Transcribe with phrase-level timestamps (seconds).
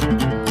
[0.00, 0.47] Die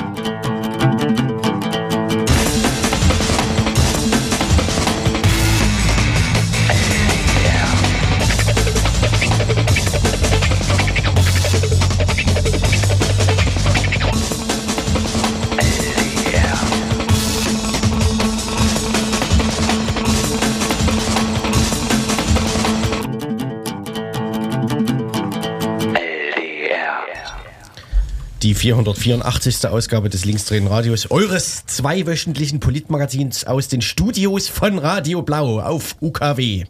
[28.74, 29.70] 484.
[29.70, 36.66] Ausgabe des Linksdrehen Radios, eures zweiwöchentlichen Politmagazins aus den Studios von Radio Blau auf UKW.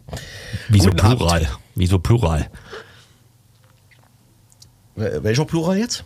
[0.68, 1.18] Wieso Guten Abend.
[1.18, 1.48] Plural?
[1.74, 2.48] Wieso Plural?
[4.94, 6.04] Welcher Plural jetzt?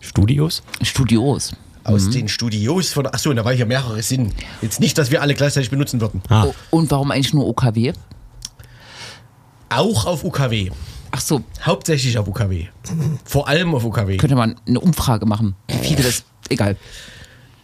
[0.00, 0.62] Studios?
[0.82, 1.52] Studios.
[1.84, 3.06] Aus den Studios von.
[3.06, 4.34] Achso, da war hier mehrere Sinn.
[4.60, 6.20] Jetzt nicht, dass wir alle gleichzeitig benutzen würden.
[6.28, 7.94] Ah, und warum eigentlich nur OKW?
[9.70, 10.70] Auch auf UKW.
[11.10, 12.66] Ach so, Hauptsächlich auf UKW.
[13.24, 14.16] Vor allem auf UKW.
[14.18, 15.54] könnte man eine Umfrage machen.
[15.68, 16.24] Wie viele das.
[16.48, 16.76] Egal.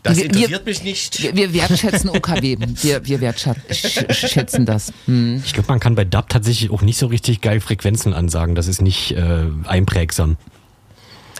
[0.03, 1.23] Das wir- interessiert mich nicht.
[1.23, 2.57] Wir, wir wertschätzen OKW.
[2.83, 4.93] Wir, wir wertschätzen das.
[5.07, 5.43] Hm.
[5.45, 8.55] ich glaube, man kann bei DAB tatsächlich auch nicht so richtig geil Frequenzen ansagen.
[8.55, 10.37] Das ist nicht äh, einprägsam.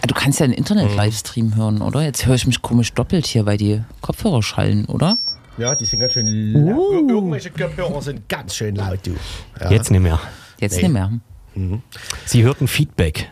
[0.01, 2.01] Ah, Du kannst ja einen Internet-Livestream hören, oder?
[2.03, 5.19] Jetzt höre ich mich komisch doppelt hier, weil die Kopfhörer schallen, oder?
[5.57, 7.09] Ja, die sind ganz schön laut.
[7.09, 9.15] Irgendwelche Kopfhörer sind ganz schön laut, du.
[9.61, 9.71] Ja.
[9.71, 10.19] Jetzt nicht mehr.
[10.59, 10.83] Jetzt Nee.
[10.83, 11.11] nicht mehr.
[12.25, 13.31] Sie hörten Feedback.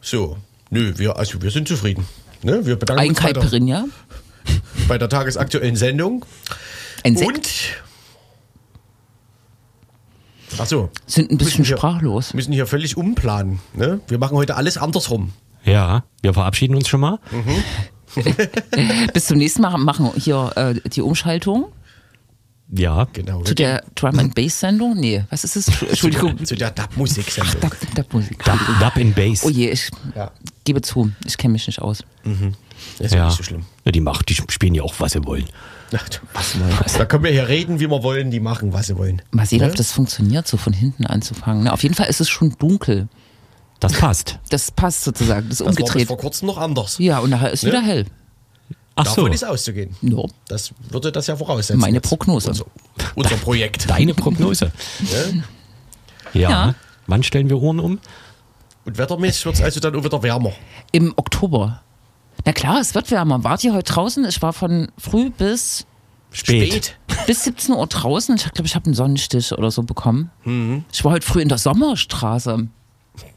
[0.00, 0.36] So.
[0.70, 2.06] Nö, wir, also wir sind zufrieden.
[2.42, 2.64] Ne?
[2.66, 3.84] Wir bedanken Ein uns bei der, Caipirinha,
[4.88, 6.24] bei der tagesaktuellen Sendung.
[7.04, 7.36] ein Sekt,
[10.50, 10.60] Und.
[10.60, 12.32] Achso, sind ein bisschen müssen wir- sprachlos.
[12.34, 13.60] müssen hier völlig umplanen.
[13.72, 14.00] Ne?
[14.08, 15.32] Wir machen heute alles andersrum.
[15.64, 17.18] Ja, wir verabschieden uns schon mal.
[19.14, 21.72] Bis zum nächsten Mal machen wir hier äh, die Umschaltung
[22.72, 23.42] Ja, Genau.
[23.42, 24.96] zu der Drum and Bass Sendung.
[24.98, 25.68] Nee, was ist es?
[25.82, 26.44] Entschuldigung.
[26.44, 27.60] Zu der DAB-Musik-Sendung.
[27.60, 28.42] Dub, Dub Musik.
[28.44, 29.44] DAB, DAB in Bass.
[29.44, 30.30] Oh je, ich Ja.
[30.64, 32.02] gebe zu, ich kenne mich nicht aus.
[32.98, 33.26] Das ist ja ja.
[33.26, 33.64] nicht so schlimm.
[33.84, 35.44] ja, die macht, die spielen ja auch, was sie wollen.
[36.32, 39.22] Was da können wir hier reden, wie wir wollen, die machen, was sie wollen.
[39.30, 39.68] Mal sehen, Ne?
[39.68, 41.64] ob das funktioniert, so von hinten anzufangen.
[41.64, 43.08] Na, auf jeden Fall ist es schon dunkel.
[43.78, 44.38] Das passt.
[44.50, 46.08] Das passt sozusagen, das ist Das war bis umgedreht.
[46.08, 46.96] vor kurzem noch anders.
[46.98, 47.68] Ja, und nachher ist Ne?
[47.70, 48.06] wieder hell.
[48.96, 49.96] Ach so, Davon ist auszugehen.
[50.02, 50.22] Ja.
[50.46, 51.80] Das würde das ja voraussetzen.
[51.80, 52.00] Meine.
[52.00, 52.50] Prognose.
[52.50, 52.64] Unser,
[53.16, 53.90] unser Projekt.
[53.90, 54.70] deine Prognose.
[56.32, 56.40] Ja.
[56.50, 56.74] Ja.
[57.06, 57.98] Wann stellen wir Uhren um?
[58.84, 60.52] Und wettermäßig wird es also dann auch wieder wärmer.
[60.92, 61.82] Im Oktober.
[62.44, 63.42] Na klar, es wird wärmer.
[63.44, 64.24] Wart ihr heute draußen?
[64.26, 65.86] Ich war von früh bis,
[66.32, 66.96] Spät.
[67.26, 68.36] bis 17 Uhr draußen.
[68.36, 70.30] Ich glaube, ich habe einen Sonnenstich oder so bekommen.
[70.44, 70.84] Mhm.
[70.92, 72.68] Ich war heute früh in der Sommerstraße.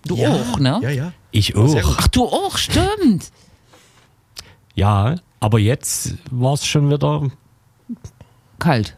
[0.06, 0.34] Du Ja.
[0.34, 0.80] auch, ne?
[0.82, 1.14] Ja, ja.
[1.32, 1.96] Ich auch.
[2.00, 3.32] Ach, du auch, stimmt.
[4.76, 7.30] Ja, aber jetzt war es schon wieder.
[8.60, 8.98] Kalt.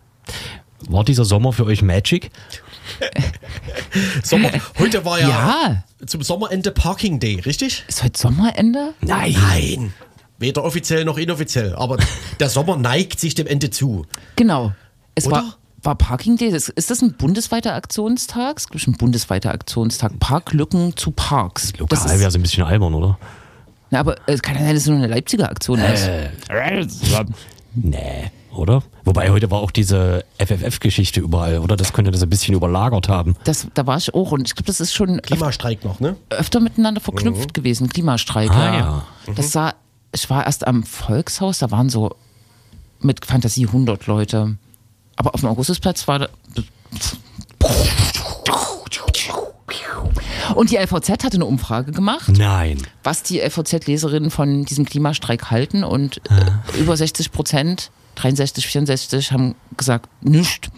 [0.87, 2.31] War dieser Sommer für euch Magic?
[4.23, 4.49] Sommer.
[4.77, 5.83] Heute war ja, Ja.
[6.05, 7.83] zum Sommerende Parking Day, richtig?
[7.87, 8.93] Ist heute Sommerende?
[9.01, 9.35] Nein.
[9.37, 9.93] Nein.
[10.37, 11.75] Weder offiziell noch inoffiziell.
[11.75, 11.97] Aber
[12.39, 14.05] der Sommer neigt sich dem Ende zu.
[14.37, 14.71] Genau.
[15.15, 15.35] Es Oder?
[15.35, 16.47] war, war Parking Day.
[16.49, 18.59] Ist das ein bundesweiter Aktionstag?
[18.59, 20.17] Es ist ein bundesweiter Aktionstag.
[20.19, 21.73] Parklücken zu Parks.
[21.73, 23.19] Das Lokal ist, wäre so ein bisschen albern, oder?
[23.91, 26.07] Na, aber es kann ja sein, dass es nur eine Leipziger Aktion ist.
[26.07, 26.29] Äh.
[27.73, 28.83] Nee, oder?
[29.03, 31.75] Wobei heute war auch diese FFF-Geschichte überall, oder?
[31.75, 33.35] Das könnte das ein bisschen überlagert haben.
[33.43, 34.31] Das, da war ich auch.
[34.31, 36.15] Und ich glaube, das ist schon Klimastreik noch, ne?
[36.29, 37.89] öfter miteinander verknüpft gewesen.
[37.89, 38.51] Klimastreik.
[38.51, 38.79] Ah, ja.
[39.27, 39.33] ja.
[39.35, 39.73] Das sah,
[40.13, 42.15] ich war erst am Volkshaus, da waren so
[42.99, 44.57] mit Fantasie 100 Leute.
[45.15, 46.29] Aber auf dem Augustusplatz war da.
[50.55, 52.29] Und die LVZ hatte eine Umfrage gemacht.
[52.37, 52.77] Nein.
[53.03, 56.61] was die LVZ-Leserinnen von diesem Klimastreik halten und Ah.
[56.75, 60.69] äh, über 60 Prozent, 63, 64, haben gesagt, nichts.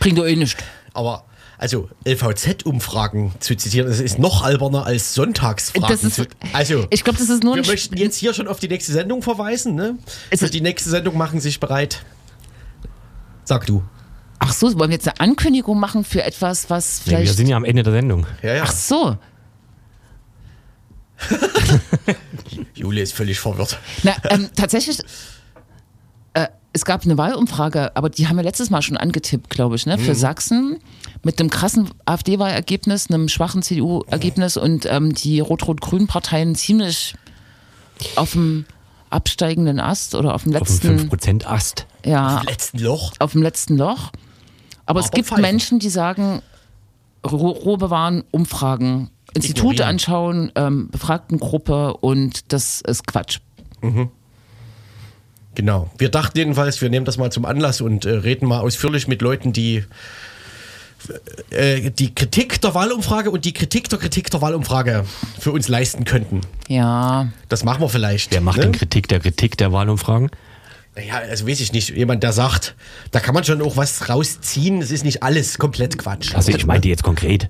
[0.00, 0.62] Bringt doch eh nichts.
[0.94, 1.24] Aber,
[1.58, 5.88] also, LVZ-Umfragen zu zitieren, das ist noch alberner als Sonntagsfragen.
[5.88, 8.60] Das ist- zu, also, Ich glaube, das ist nur wir möchten jetzt hier schon auf
[8.60, 9.96] die nächste Sendung verweisen, ne?
[10.36, 12.02] Für die nächste Sendung machen sich bereit.
[13.44, 13.82] Sag du.
[14.40, 17.36] Ach so, wollen wir jetzt eine Ankündigung machen für etwas, was Nee, wir vielleicht.
[17.36, 18.26] sind ja am Ende der Sendung.
[18.42, 18.62] Ja, ja.
[18.64, 19.16] Ach so.
[22.74, 23.78] Jule ist völlig verwirrt.
[24.02, 25.00] Na, ähm, tatsächlich.
[26.34, 29.86] Äh, es gab eine Wahlumfrage, aber die haben wir letztes Mal schon angetippt, glaube ich,
[29.86, 29.98] ne?
[29.98, 30.78] Für Sachsen
[31.24, 37.14] mit einem krassen AfD-Wahlergebnis, einem schwachen CDU-Ergebnis und ähm, die Rot-Rot-Grün-Parteien ziemlich
[38.14, 38.64] auf dem
[39.10, 41.86] absteigenden Ast oder auf dem Auf dem letzten, 5% Ast.
[42.04, 43.12] ja, Im letzten Loch.
[43.18, 44.12] auf dem letzten Loch.
[44.88, 45.42] Aber, es gibt pfeifen.
[45.42, 46.42] Menschen, die sagen,
[47.24, 49.88] Ru- Ruhe bewahren, Umfragen, Institute Ignorieren.
[49.88, 53.40] anschauen, ähm, Befragtengruppe und das ist Quatsch.
[55.54, 55.90] Genau.
[55.98, 59.22] Wir dachten jedenfalls, wir nehmen das mal zum Anlass und äh, reden mal ausführlich mit
[59.22, 59.84] Leuten, die
[61.50, 65.04] äh, die Kritik der Wahlumfrage und die Kritik der Kritik der Wahlumfrage
[65.38, 66.40] für uns leisten könnten.
[66.68, 67.28] Ja.
[67.48, 68.32] Das machen wir vielleicht.
[68.32, 68.64] Wer macht ne?
[68.64, 70.30] denn Kritik der Kritik der Wahlumfragen?
[71.06, 71.90] Ja, also weiß ich nicht.
[71.90, 72.74] Jemand, der sagt,
[73.10, 74.80] da kann man schon auch was rausziehen.
[74.82, 76.34] Es ist nicht alles komplett Quatsch.
[76.34, 77.48] Also ich meinte jetzt konkret.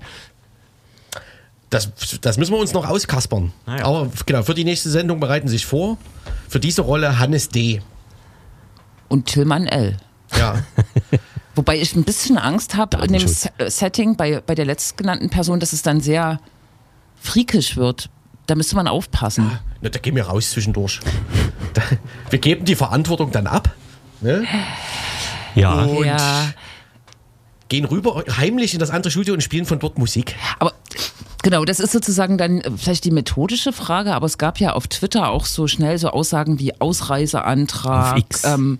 [1.69, 1.91] Das,
[2.21, 3.53] das müssen wir uns noch auskaspern.
[3.65, 3.85] Ah ja.
[3.85, 5.97] Aber genau, für die nächste Sendung bereiten Sie sich vor.
[6.47, 7.81] Für diese Rolle Hannes D.
[9.07, 9.97] Und Tillmann L.
[10.37, 10.63] Ja.
[11.55, 13.27] Wobei ich ein bisschen Angst habe in dem.
[13.27, 16.39] Se- Setting bei, bei der letztgenannten Person, dass es dann sehr
[17.21, 18.09] freakisch wird.
[18.47, 19.59] Da müsste man aufpassen.
[19.81, 20.99] Na, da gehen wir raus zwischendurch.
[22.29, 23.73] Wir geben die Verantwortung dann ab.
[24.21, 24.45] Ne?
[25.55, 26.51] Ja, Und Ja.
[27.69, 30.35] gehen rüber heimlich in das andere Studio und spielen von dort Musik.
[30.59, 30.73] Aber
[31.43, 35.29] genau, das ist sozusagen dann vielleicht die methodische Frage, aber es gab ja auf Twitter
[35.29, 38.13] auch so schnell so Aussagen wie Ausreiseantrag.
[38.13, 38.43] Auf X.
[38.43, 38.79] Ähm,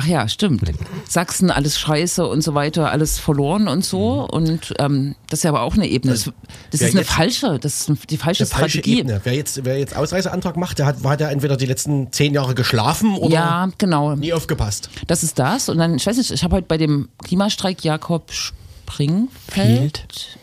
[0.00, 0.62] ach ja, stimmt.
[1.06, 4.26] Sachsen, alles scheiße und so weiter, alles verloren und so.
[4.26, 6.12] Und ähm, das ist ja aber auch eine Ebene.
[6.14, 6.32] Das, das
[6.80, 9.00] wer ist eine jetzt- falsche, das ist die falsche Eine falsche Strategie.
[9.00, 9.20] Ebene.
[9.24, 12.54] Wer jetzt, wer jetzt Ausreiseantrag macht, der hat, hat ja entweder die letzten zehn Jahre
[12.54, 14.16] geschlafen oder Ja, genau.
[14.16, 14.88] nie aufgepasst.
[15.06, 15.68] Das ist das.
[15.68, 20.38] Und dann, ich weiß nicht, ich habe heute bei dem Klimastreik Jakob Springfeld.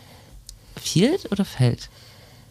[0.80, 1.88] Field oder Feld?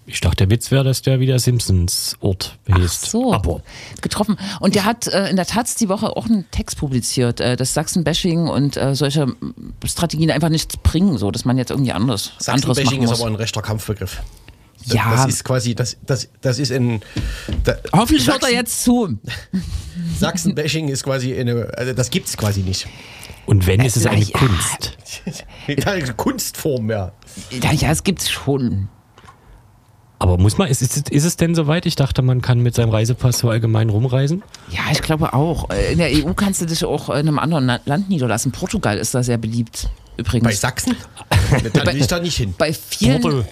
[0.09, 3.05] Ich dachte, der Witz wäre, dass der wieder Simpsons Ort heißt.
[3.11, 3.61] So, Aber
[4.01, 4.37] getroffen.
[4.61, 7.73] Und der hat äh, in der Taz die Woche auch einen Text publiziert, äh, dass
[7.73, 9.27] Sachsen-Bashing und äh, solche
[9.85, 13.27] Strategien einfach nichts bringen, so dass man jetzt irgendwie anders, anderes machen Sachsenbashing ist aber
[13.29, 14.21] ein rechter Kampfbegriff.
[14.85, 15.11] Das, Ja.
[15.11, 17.01] Das ist quasi, das, das, das ist ein.
[17.65, 19.17] Da, Hoffentlich hört er Sachsen- jetzt zu.
[20.19, 21.69] Sachsenbashing ist quasi eine.
[21.75, 22.87] Also das gibt es quasi nicht.
[23.45, 24.37] und wenn, ist es eine ja.
[24.37, 24.97] Kunst.
[25.85, 27.11] Eine Kunstform, ja.
[27.61, 28.87] Ja, ja, es gibt's schon.
[30.19, 31.85] Aber muss man, ist, ist, ist es denn soweit?
[31.85, 34.41] Ich dachte, man kann mit seinem Reisepass so allgemein rumreisen.
[34.71, 35.69] Ja, ich glaube auch.
[35.69, 38.51] Äh, In der EU kannst du dich auch in einem anderen Land niederlassen.
[38.51, 39.87] Portugal ist da sehr beliebt,
[40.17, 40.43] übrigens.
[40.45, 40.95] Bei Sachsen?
[41.73, 42.53] Dann will ich da nicht hin.
[42.57, 43.43] Bei vielen Porto.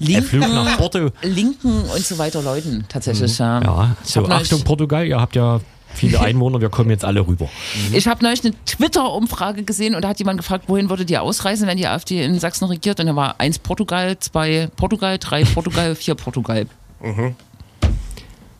[0.00, 1.10] Linken, nach Porto.
[1.22, 3.38] linken und so weiter Leuten tatsächlich.
[3.38, 3.64] Ja, Mhm.
[3.66, 5.60] Ja, Ich so Achtung Portugal, ihr habt ja
[5.94, 7.48] viele Einwohner, wir kommen jetzt alle rüber.
[7.92, 11.66] ich hab neulich eine Twitter-Umfrage gesehen und da hat jemand gefragt, wohin würdet ihr ausreisen,
[11.68, 13.00] wenn die AfD in Sachsen regiert?
[13.00, 16.66] Und da war eins Portugal, zwei Portugal, drei Portugal, vier Portugal.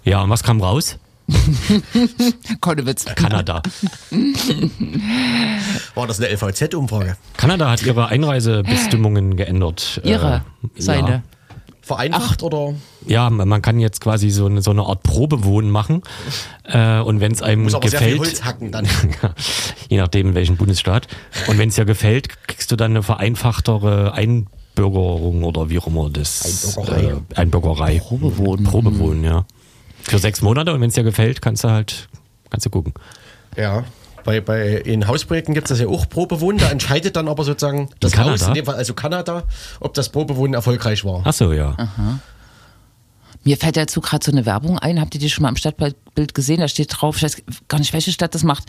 [0.04, 0.98] Ja, und was kam raus?
[2.60, 3.04] Konnewitz.
[3.14, 3.62] Kanada.
[5.94, 7.16] War das eine LVZ-Umfrage?
[7.36, 10.00] Kanada hat ihre Einreisebestimmungen geändert.
[10.04, 11.22] Ihre, Äh, seine.
[11.82, 12.74] Vereinfacht oder?
[13.06, 16.02] Ja, man kann jetzt quasi so eine, so eine Art Probewohnen machen.
[16.62, 18.86] Äh, und wenn es einem Muss aber sehr viel gefällt, Holz hacken dann.
[19.88, 21.08] je nachdem in welchem Bundesstaat,
[21.48, 26.08] und wenn es dir gefällt, kriegst du dann eine vereinfachtere Einbürgerung oder wie auch immer
[26.08, 26.76] das.
[26.76, 27.02] Einbürgerei.
[27.02, 27.98] Äh, Einbürgerei.
[27.98, 28.64] Probewohnen.
[28.64, 29.44] Probewohnen, ja.
[30.02, 32.08] Für sechs Monate und wenn es dir gefällt, kannst du halt,
[32.48, 32.94] kannst du gucken.
[33.56, 33.84] Ja.
[34.24, 36.58] Bei, bei, in Hausprojekten gibt es das ja auch Probewohnen.
[36.58, 38.32] Da entscheidet dann aber sozusagen das Kanada?
[38.32, 39.44] Haus, in dem Fall also Kanada,
[39.80, 41.22] ob das Probewohnen erfolgreich war.
[41.24, 41.76] Ach so, ja.
[43.44, 45.00] Mir fällt dazu gerade so eine Werbung ein.
[45.00, 46.60] Habt ihr die schon mal im Stadtbild gesehen?
[46.60, 48.64] Da steht drauf, ich weiß gar nicht, welche Stadt das macht.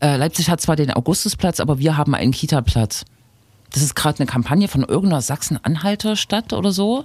[0.00, 3.04] Äh, Leipzig hat zwar den Augustusplatz, aber wir haben einen Kita-Platz.
[3.72, 7.04] Das ist gerade eine Kampagne von irgendeiner Sachsen-Anhalter-Stadt oder so.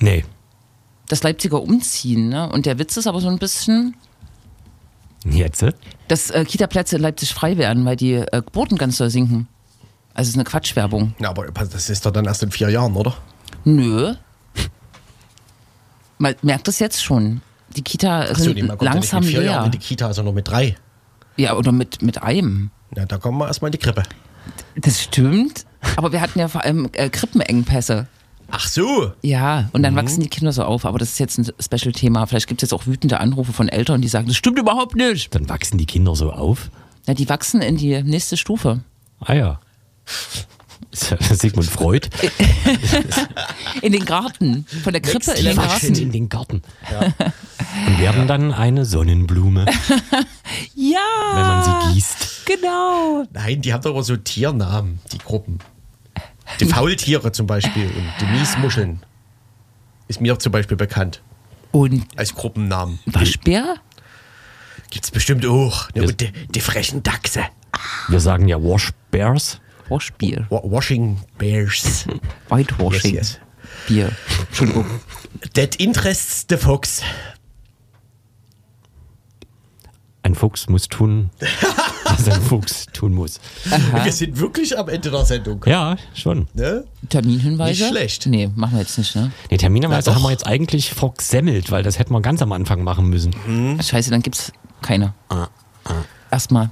[0.00, 0.24] Nee.
[1.08, 2.28] Das Leipziger Umziehen.
[2.28, 2.50] Ne?
[2.50, 3.94] Und der Witz ist aber so ein bisschen,
[5.24, 5.64] Jetzt?
[6.08, 9.48] dass äh, Kita-Plätze in Leipzig frei werden, weil die äh, Geburten ganz doll sinken.
[10.12, 11.14] Also es ist eine Quatschwerbung.
[11.18, 13.14] Na, aber das ist doch dann erst in vier Jahren, oder?
[13.64, 14.14] Nö.
[16.18, 17.40] Man merkt das jetzt schon.
[17.74, 19.50] Die Kita Ach so, sind nee, man kommt ja nicht langsam mit vier leer.
[19.50, 20.76] Jahren in die Kita, sondern mit drei.
[21.36, 22.70] Ja, oder mit, mit einem.
[22.94, 24.04] Ja, da kommen wir erstmal in die Krippe.
[24.76, 25.66] Das stimmt.
[25.96, 28.06] Aber wir hatten ja vor allem äh, Krippenengpässe.
[28.56, 29.12] Ach so.
[29.22, 30.84] Ja, und dann wachsen die Kinder so auf.
[30.84, 32.26] Aber das ist jetzt ein Special-Thema.
[32.26, 35.34] Vielleicht gibt es jetzt auch wütende Anrufe von Eltern, die sagen, das stimmt überhaupt nicht.
[35.34, 36.70] Dann wachsen die Kinder so auf.
[37.06, 38.80] Na, die wachsen in die nächste Stufe.
[39.20, 39.60] Ah ja.
[40.92, 42.08] Sigmund Freud.
[43.82, 44.64] In den Garten.
[44.84, 46.02] Von der Krippe in den wachsen Garten.
[46.02, 46.62] in den Garten.
[47.88, 49.66] Und werden dann eine Sonnenblume,
[50.76, 51.00] Ja.
[51.34, 52.46] wenn man sie gießt.
[52.46, 53.24] Genau.
[53.32, 55.58] Nein, die haben doch aber so Tiernamen, die Gruppen.
[56.60, 59.04] Die Faultiere zum Beispiel und die Miesmuscheln.
[60.08, 61.22] Ist mir zum Beispiel bekannt.
[61.72, 62.98] Und Als Gruppennamen.
[63.06, 63.76] Waschbär?
[64.90, 65.90] Gibt's bestimmt auch.
[65.94, 67.44] Ne, und die, die frechen Dachse.
[68.08, 69.60] Wir sagen ja Wash Bears.
[69.88, 70.46] Waschbier.
[70.50, 72.06] Wa- Washing Bears.
[72.48, 73.14] Whitewashing.
[73.14, 73.40] Yes, yes.
[73.88, 74.12] Bier.
[74.48, 74.86] Entschuldigung.
[75.54, 77.02] That interests the fox.
[80.22, 81.30] Ein Fuchs muss tun,
[82.18, 83.40] was ein Fuchs tun muss.
[84.02, 85.64] Wir sind wirklich am Ende der Sendung.
[85.66, 86.48] Ja, schon.
[86.54, 86.84] Ne?
[87.08, 87.82] Terminhinweise?
[87.82, 88.26] Nicht schlecht.
[88.26, 89.32] Nee, machen wir jetzt nicht, ne?
[89.50, 90.14] Nee, Na doch.
[90.14, 93.34] haben wir jetzt eigentlich versemmelt, weil das hätten wir ganz am Anfang machen müssen.
[93.82, 94.52] Scheiße, dann gibt's
[94.82, 95.14] keine.
[96.30, 96.70] Erstmal.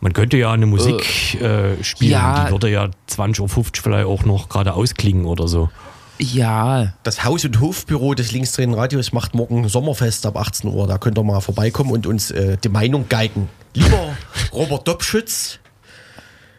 [0.00, 2.44] Man könnte ja eine Musik äh, spielen, ja.
[2.44, 5.70] die würde ja 20.50 Uhr vielleicht auch noch gerade ausklingen oder so.
[6.18, 10.86] Ja, Das Haus- und Hofbüro des linksdrehenden Radios macht morgen Sommerfest ab 18 Uhr.
[10.86, 13.48] Da könnt ihr mal vorbeikommen und uns äh, die Meinung geigen.
[13.74, 14.16] Lieber
[14.52, 15.58] Robert Dobschütz,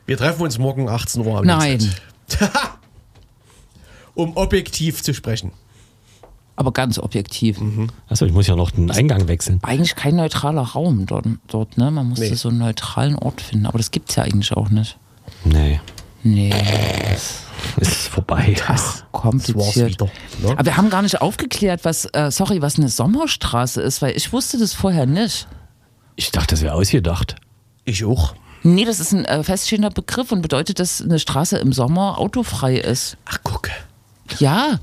[0.05, 1.93] wir treffen uns morgen 18 Uhr am Nein.
[4.15, 5.51] Um objektiv zu sprechen.
[6.55, 7.57] aber ganz objektiv.
[8.09, 9.59] Achso, ich muss ja noch den Eingang wechseln.
[9.63, 11.89] Eigentlich kein neutraler Raum dort, dort ne?
[11.89, 12.35] Man musste Nee.
[12.35, 14.97] so einen neutralen Ort finden, aber das gibt es ja eigentlich auch nicht.
[15.45, 15.79] Nee,
[16.21, 16.53] Nee,
[17.77, 18.55] ist vorbei.
[18.67, 19.89] Das kompliziert.
[19.91, 20.05] wieder.
[20.41, 20.51] Ne?
[20.51, 24.31] Aber wir haben gar nicht aufgeklärt, was, äh, sorry, was eine Sommerstraße ist, weil ich
[24.33, 25.47] wusste das vorher nicht.
[26.15, 27.35] Ich dachte, das wäre ausgedacht.
[27.85, 28.35] Ich auch.
[28.63, 32.75] Nee, das ist ein äh, feststehender Begriff und bedeutet, dass eine Straße im Sommer autofrei
[32.77, 33.17] ist.
[33.25, 33.69] Ach, guck.
[34.39, 34.79] Ja,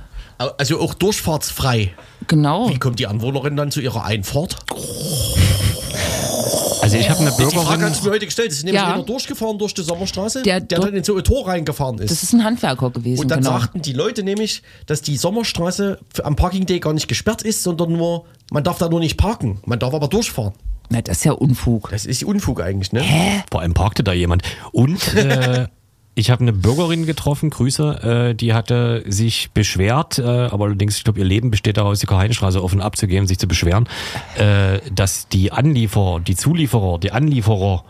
[0.58, 1.94] Also auch durchfahrtsfrei.
[2.26, 2.68] genau.
[2.68, 4.56] Wie kommt die Anwohnerin dann zu ihrer Einfahrt?
[6.82, 7.82] Also ich habe eine Die Frage Bürgerin.
[7.82, 8.50] hat sie mir heute gestellt.
[8.50, 8.94] Es ist nämlich Ja.
[8.94, 12.10] einer durchgefahren durch die Sommerstraße, Der der, dann in so ein Tor reingefahren ist.
[12.10, 13.58] Das ist ein Handwerker gewesen, Und dann genau.
[13.58, 17.92] sagten die Leute nämlich, dass die Sommerstraße am Parking Day gar nicht gesperrt ist, sondern
[17.92, 19.60] nur, man darf da nur nicht parken.
[19.66, 20.52] Man darf aber durchfahren.
[20.88, 21.90] Na, das ist ja Unfug.
[21.90, 23.04] Das ist Unfug eigentlich, ne?
[23.50, 24.42] Vor allem parkte da jemand.
[24.72, 25.66] Und äh,
[26.14, 31.04] ich habe eine Bürgerin getroffen, Grüße, äh, die hatte sich beschwert, äh, aber allerdings, ich
[31.04, 33.88] glaube, ihr Leben besteht daraus, die Karl-Heinz-Straße offen abzugeben, sich zu beschweren,
[34.36, 37.84] äh, dass die Anlieferer, die Zulieferer, die Anlieferer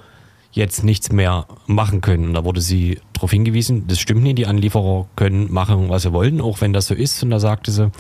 [0.53, 2.27] jetzt nichts mehr machen können.
[2.29, 6.13] Und da wurde sie darauf hingewiesen, das stimmt nicht, die Anlieferer können machen, was sie
[6.13, 7.23] wollen, auch wenn das so ist.
[7.23, 7.91] Und da sagte sie,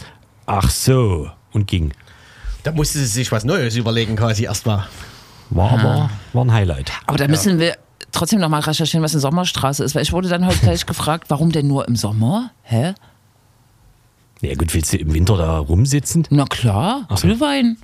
[0.46, 1.92] ach so, und ging.
[2.62, 4.86] Da musste sie sich was Neues überlegen, quasi erstmal.
[5.50, 6.92] War aber war ein Highlight.
[7.06, 7.76] Aber da müssen wir
[8.12, 11.52] trotzdem nochmal recherchieren, was eine Sommerstraße ist, weil ich wurde dann heute gleich gefragt, warum
[11.52, 12.50] denn nur im Sommer?
[12.62, 12.94] Hä?
[14.42, 16.26] Ja gut, willst du im Winter da rumsitzen?
[16.30, 17.26] Na klar, Ach so.
[17.26, 17.76] Glühwein.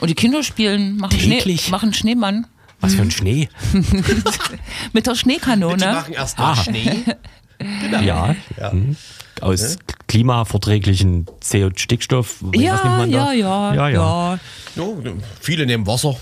[0.00, 1.70] Und die Kinder spielen, machen, Schnee, Täglich?
[1.70, 2.46] machen Schneemann.
[2.80, 3.48] Was für ein Schnee.
[4.92, 5.84] Mit der Die Schneekanone.
[5.84, 6.56] machen erstmal Ah.
[6.56, 7.04] Schnee.
[8.04, 8.36] Ja.
[8.72, 8.94] Mhm.
[9.40, 12.36] Aus klimaverträglichen CO Stickstoff.
[12.54, 14.38] Ja, man ja, ja, ja, ja.
[14.76, 14.92] ja.
[15.40, 16.14] Viele nehmen Wasser.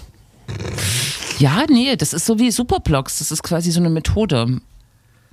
[1.38, 3.18] Ja, nee, das ist so wie Superblocks.
[3.18, 4.60] Das ist quasi so eine Methode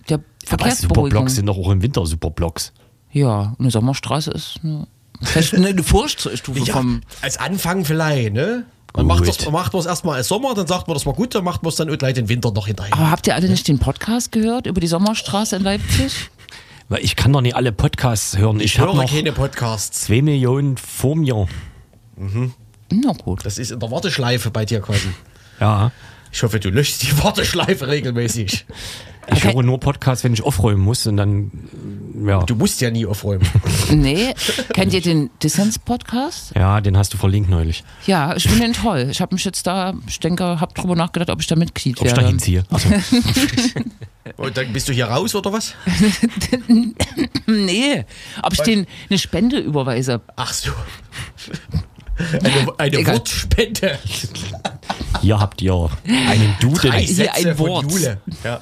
[0.10, 1.06] der Aber Verkehrsberuhigung.
[1.10, 2.74] Superblocks sind doch auch im Winter Superblocks.
[3.12, 4.88] Ja, eine Sommerstraße ist eine,
[5.22, 7.02] vielleicht eine Vorstufe Ja, vom.
[7.22, 8.66] als Anfang vielleicht, ne?
[8.96, 9.26] Man Gut.
[9.26, 11.64] macht, das, man es erstmal als Sommer, dann sagt man, das war gut, dann macht
[11.64, 12.94] man es dann gleich den Winter noch hinterher.
[12.94, 16.30] Aber habt ihr alle nicht den Podcast gehört über die Sommerstraße in Leipzig?
[16.90, 18.60] Weil ich kann doch nicht alle Podcasts hören.
[18.60, 20.02] Ich, ich habe höre noch keine Podcasts.
[20.02, 21.48] zwei Millionen vor mir.
[22.92, 23.44] Na gut.
[23.46, 25.08] Das ist in der Warteschleife bei dir quasi.
[25.64, 25.92] Ja.
[26.32, 28.66] Ich hoffe, du löschst die Warteschleife regelmäßig.
[29.26, 29.54] Ich Okay.
[29.56, 31.50] höre nur Podcasts, wenn ich aufräumen muss und dann,
[32.26, 32.44] äh, ja.
[32.44, 33.48] Du musst ja nie aufräumen.
[33.90, 34.34] Nee,
[34.74, 36.52] kennt ihr den Dissens-Podcast?
[36.58, 37.86] Ja, den hast du verlinkt neulich.
[38.06, 39.08] Ja, ich finde ihn toll.
[39.10, 42.06] Ich habe mich jetzt da, ich denke, habe drüber nachgedacht, ob ich da Mitglied Ob
[42.08, 42.32] ich da werde.
[42.32, 42.66] hinziehe.
[42.70, 42.90] Also,
[44.36, 45.74] Und dann bist du hier raus oder was?
[47.48, 48.04] Nee,
[48.42, 50.20] ob ich den eine Spende überweise.
[50.36, 50.72] Ach so.
[52.44, 53.08] Eine, eine.
[53.08, 54.00] Wortspende.
[55.22, 56.92] Hier habt ihr einen Duden.
[56.92, 57.92] Drei Hier Sätze ein von Wort.
[57.92, 58.18] Jule.
[58.44, 58.62] Ja.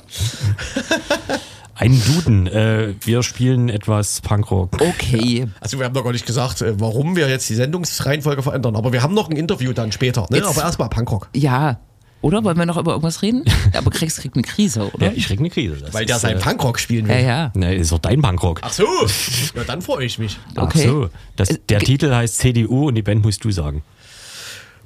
[1.76, 2.48] Einen Duden.
[2.48, 4.80] Äh, wir spielen etwas Punkrock.
[4.80, 5.48] Okay.
[5.62, 8.94] Also wir haben noch gar nicht gesagt, äh, warum wir jetzt die Sendungsreihenfolge verändern, aber
[8.94, 10.28] wir haben noch ein Interview dann später.
[10.30, 10.38] Ne?
[10.38, 11.30] Jetzt- Aber erstmal Punkrock.
[11.36, 11.80] Ja.
[12.24, 13.44] Oder wollen wir noch über irgendwas reden?
[13.74, 15.08] Aber Krex kriegt eine Krise, oder?
[15.08, 15.78] Ja, ich krieg eine Krise.
[15.78, 17.16] Das Weil der sein äh, Punkrock spielen will.
[17.16, 17.52] ja, ja.
[17.56, 18.60] Ne, ist doch dein Punkrock.
[18.62, 18.86] Ach so.
[19.56, 20.38] Ja, dann freue ich mich.
[20.56, 20.84] Okay.
[20.86, 21.10] Ach so.
[21.36, 23.82] Das, Äh, der ge- Titel heißt CDU und die Band musst du sagen.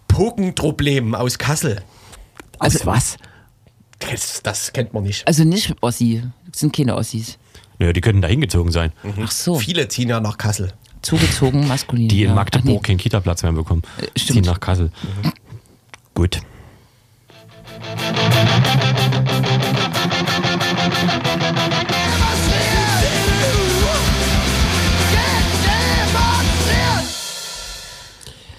[0.08, 1.82] Pokenproblem aus Kassel.
[2.60, 3.18] Also- Aus was?
[4.00, 5.26] Das, das kennt man nicht.
[5.28, 6.22] Also nicht Ossi.
[6.52, 7.38] Das sind keine Ossis.
[7.80, 8.92] Naja, die könnten da hingezogen sein.
[9.24, 9.56] Ach so.
[9.56, 10.74] Viele ziehen ja nach Kassel.
[11.02, 12.08] Zugezogen, maskulin.
[12.10, 12.36] Die in ja.
[12.36, 13.84] Magdeburg Ach, keinen Kita-Platz mehr bekommen.
[14.02, 14.92] Äh, Ziehen nach Kassel.
[16.14, 16.42] Gut.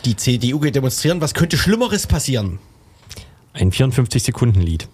[0.06, 1.20] Die CDU geht demonstrieren.
[1.20, 2.58] Was könnte Schlimmeres passieren?
[3.52, 4.88] Ein 54-Sekunden-Lied.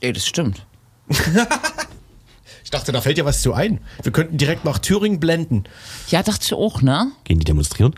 [0.00, 0.06] nee.
[0.08, 0.66] Ey, das stimmt.
[2.64, 3.80] Ich dachte, da fällt dir was zu ein.
[4.02, 5.64] Wir könnten direkt nach Thüringen blenden.
[6.08, 7.12] Ja, dachte ich auch, ne?
[7.24, 7.94] Gehen die demonstrieren?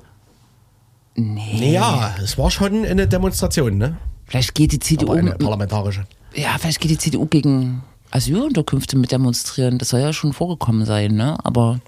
[1.17, 3.97] Naja, es war schon eine Demonstration, ne?
[4.27, 6.07] Vielleicht geht die CDU, Aber eine parlamentarische.
[6.37, 7.83] ja, vielleicht geht die CDU gegen
[8.13, 9.79] Asylunterkünfte mit demonstrieren.
[9.79, 11.37] Das soll ja schon vorgekommen sein, ne?
[11.45, 11.81] Aber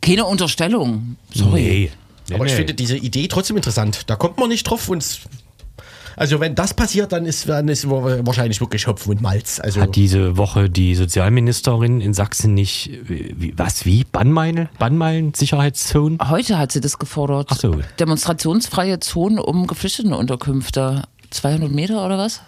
[0.00, 1.16] keine Unterstellung.
[1.32, 1.60] Sorry.
[1.60, 1.90] Nee.
[2.28, 2.56] nee Aber ich nee.
[2.58, 4.02] finde diese Idee trotzdem interessant.
[4.06, 5.04] Da kommt man nicht drauf und
[6.20, 9.58] also wenn das passiert, dann ist, dann ist wahrscheinlich wirklich Hopfen und Malz.
[9.58, 14.04] Also Hat diese Woche die Sozialministerin in Sachsen nicht, wie, was, wie?
[14.04, 14.68] Bannmeilen?
[14.78, 16.18] Bannmeilen-Sicherheitszonen?
[16.28, 17.48] Heute hat sie das gefordert.
[17.50, 17.80] Ach so.
[17.98, 21.04] Demonstrationsfreie Zonen um Geflüchtetenunterkünfte.
[21.30, 22.42] 200 Meter oder was?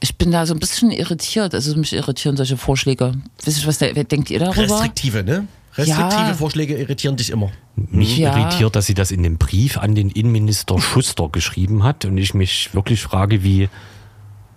[0.00, 1.54] Ich bin da so ein bisschen irritiert.
[1.54, 3.14] Also mich irritieren solche Vorschläge.
[3.44, 4.62] Wisst ihr, was der, wer denkt ihr darüber?
[4.62, 5.46] Restriktive, ne?
[5.76, 6.34] Restriktive Ja.
[6.34, 7.50] Vorschläge irritieren dich immer.
[7.76, 8.36] Mich Ja.
[8.36, 12.34] irritiert, dass sie das in dem Brief an den Innenminister Schuster geschrieben hat und ich
[12.34, 13.68] mich wirklich frage, wie,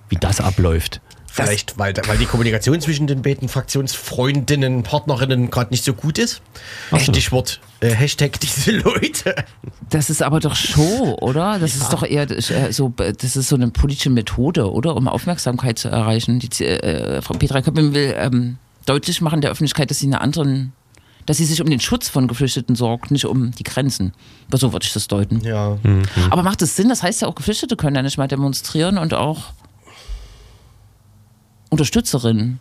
[0.10, 1.02] wie das abläuft.
[1.32, 6.42] Vielleicht, weil, weil die Kommunikation zwischen den beiden Fraktionsfreundinnen, Partnerinnen gerade nicht so gut ist.
[6.92, 6.98] So.
[6.98, 9.36] Stichwort äh, Hashtag diese Leute.
[9.90, 11.60] Das ist aber doch Show, oder?
[11.60, 14.96] Das ist doch eher äh, so, das ist so eine politische Methode, oder?
[14.96, 16.40] Um Aufmerksamkeit zu erreichen.
[16.40, 20.72] Die, äh, Frau Petra Köppen will ähm, deutlich machen der Öffentlichkeit, dass sie eine anderen,
[21.26, 24.14] dass sie sich um den Schutz von Geflüchteten sorgt, nicht um die Grenzen.
[24.48, 25.42] Aber so würde ich das deuten.
[25.42, 25.78] Ja.
[26.30, 26.90] Aber macht es Sinn?
[26.90, 29.54] Das heißt ja auch, Geflüchtete können ja nicht mal demonstrieren und auch
[31.70, 32.60] Unterstützerinnen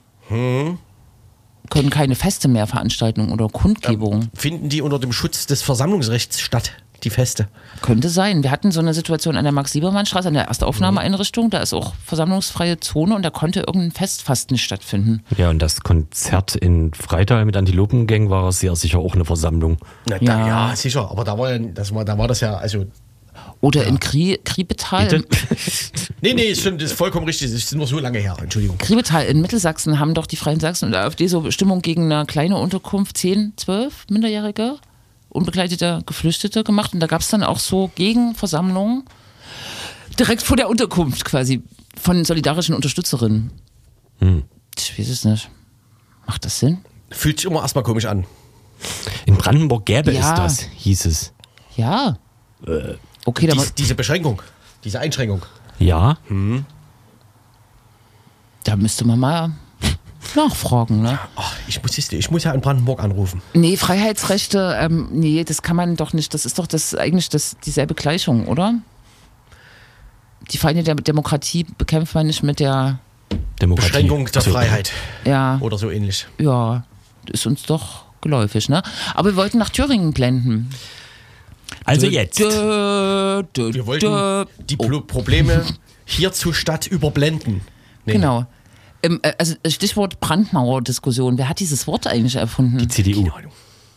[1.71, 4.31] können keine Feste mehr veranstalten oder Kundgebungen.
[4.35, 6.73] Finden die unter dem Schutz des Versammlungsrechts statt,
[7.05, 7.49] die Feste?
[7.83, 8.43] Könnte sein.
[8.43, 11.51] Wir hatten so eine Situation an der Max-Liebermann-Straße, an der Erstaufnahmeeinrichtung.
[11.51, 15.23] Da ist auch versammlungsfreie Zone und da konnte irgendein Fest fast nicht stattfinden.
[15.37, 19.79] Ja, und das Konzert in Freital mit Antilopengang war sehr sicher auch eine Versammlung.
[20.09, 20.47] Na, da, Ja.
[20.71, 20.77] ja.
[20.77, 21.11] sicher.
[21.11, 22.87] Aber da war, ja, das war, da war das ja, also.
[23.61, 25.25] Oder in Krie Kriebetal.
[26.21, 27.51] Nee, nee, stimmt, das ist vollkommen richtig.
[27.53, 28.35] Das ist nur so lange her.
[28.41, 28.79] Entschuldigung.
[28.79, 32.25] Kriebetal in Mittelsachsen haben doch die Freien Sachsen und der AfD so Stimmung gegen eine
[32.25, 34.77] kleine Unterkunft, 10, 12 Minderjährige,
[35.35, 36.95] unbegleitete Geflüchtete gemacht.
[36.95, 39.05] Und da gab es dann auch so Gegenversammlungen
[40.19, 41.63] direkt vor der Unterkunft quasi
[42.01, 43.51] von solidarischen Unterstützerinnen.
[44.79, 45.51] Ich weiß es nicht.
[46.27, 46.79] Macht das Sinn?
[47.11, 48.25] Fühlt sich immer erstmal komisch an.
[49.27, 50.33] In Brandenburg gäbe Ja.
[50.47, 51.33] es das, hieß es.
[51.77, 52.17] Ja.
[53.25, 54.41] Okay, da, Dies, diese Beschränkung,
[54.85, 55.43] diese Einschränkung.
[55.79, 56.17] Ja,
[58.65, 59.51] da müsste man mal
[60.37, 61.19] nachfragen, ne?
[61.37, 63.43] Ach, ich, muss, ich muss ja in Brandenburg anrufen.
[63.53, 66.35] Nee, Freiheitsrechte, ähm, nee, das kann man doch nicht.
[66.35, 68.75] Das ist doch das eigentlich das, dieselbe Gleichung, oder?
[70.51, 72.99] Die Feinde der Demokratie bekämpft man nicht mit der,
[73.61, 73.93] Demokratie.
[73.93, 74.43] Beschränkung der.
[74.43, 74.93] Freiheit
[75.25, 76.27] ja, oder so ähnlich.
[76.39, 76.85] ja,
[77.31, 78.83] ist uns doch geläufig, ne?
[79.15, 80.71] Aber wir wollten nach Thüringen blenden.
[81.85, 82.41] Also jetzt.
[82.41, 84.45] Dö, dö, Wir wollten dö.
[84.69, 85.65] die Pro Probleme
[86.05, 87.63] hier zur Stadt überblenden.
[88.05, 88.15] Nee.
[88.15, 88.47] Genau.
[89.05, 91.39] Ähm, äh, also Stichwort Brandmauer-Diskussion.
[91.39, 92.79] Wer hat dieses Wort eigentlich erfunden?
[92.79, 93.31] Die CDU.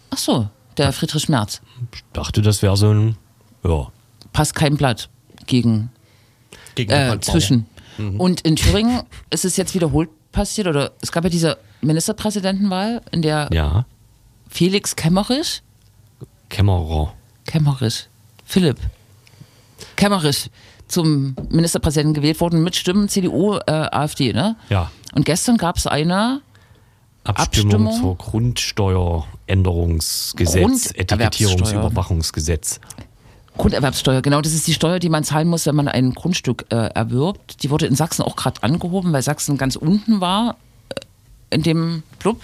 [0.09, 1.61] Ach so, der Friedrich Merz.
[1.93, 3.17] Ich dachte, das wäre so ein.
[3.63, 3.91] Ja.
[4.33, 5.09] Passt kein Blatt
[5.45, 5.89] gegen
[6.75, 7.65] Gegen äh, zwischen.
[7.97, 13.23] Und in Thüringen ist es jetzt wiederholt passiert, oder es gab ja diese Ministerpräsidentenwahl, in
[13.23, 13.85] der Ja.
[14.49, 15.63] Felix Kemmerich,
[16.49, 17.13] Kämmerer.
[17.47, 18.07] Kemmerich,
[18.45, 18.77] Philipp
[19.95, 20.49] Kemmerich
[20.87, 24.55] zum Ministerpräsidenten gewählt worden mit Stimmen CDU, äh, AfD, ne?
[24.69, 24.91] Ja.
[25.17, 26.41] Und gestern gab es eine,
[27.23, 27.99] Abstimmung, Abstimmung?
[27.99, 30.93] zur Grundsteueränderungsgesetz.
[30.93, 32.79] Etikettierungsüberwachungsgesetz.
[33.57, 36.91] Grunderwerbssteuer, genau, das ist die Steuer, die man zahlen muss, wenn man ein Grundstück äh,
[36.93, 37.63] erwirbt.
[37.63, 40.55] Die wurde in Sachsen auch gerade angehoben, weil Sachsen ganz unten war
[40.89, 42.39] äh, in dem Club.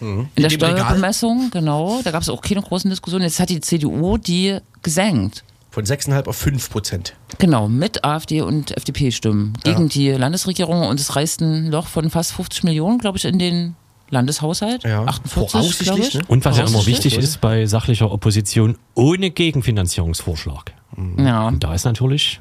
[0.00, 0.70] In der dem Regal?
[0.70, 2.00] Steuerbemessung, genau.
[2.02, 3.24] Da gab es auch keine großen Diskussionen.
[3.24, 5.44] Jetzt hat die CDU die gesenkt.
[5.78, 7.14] Von 6,5 auf 5 Prozent.
[7.38, 12.32] Genau, mit AfD und FDP-Stimmen gegen die Landesregierung und es reißt ein Loch von fast
[12.32, 13.76] 50 Millionen, glaube ich, in den
[14.10, 14.82] Landeshaushalt.
[14.82, 16.14] Ja, 48, voraussichtlich, glaube ich.
[16.14, 16.22] ne?
[16.26, 20.74] Und was ja immer wichtig ist bei sachlicher Opposition, ohne Gegenfinanzierungsvorschlag.
[21.16, 22.40] Ja, Und da ist natürlich.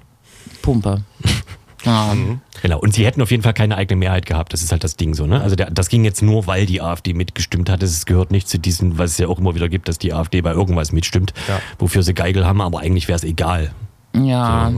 [0.63, 1.03] Pumpe.
[1.87, 2.15] Ja.
[2.61, 2.79] Genau.
[2.79, 4.53] Und sie hätten auf jeden Fall keine eigene Mehrheit gehabt.
[4.53, 5.41] Das ist halt das Ding so, ne?
[5.41, 7.81] Also der, das ging jetzt nur, weil die AfD mitgestimmt hat.
[7.81, 10.41] Es gehört nicht zu diesen, was es ja auch immer wieder gibt, dass die AfD
[10.41, 11.59] bei irgendwas mitstimmt, Ja.
[11.79, 13.71] wofür sie Geigel haben, aber eigentlich wäre es egal.
[14.13, 14.71] ja.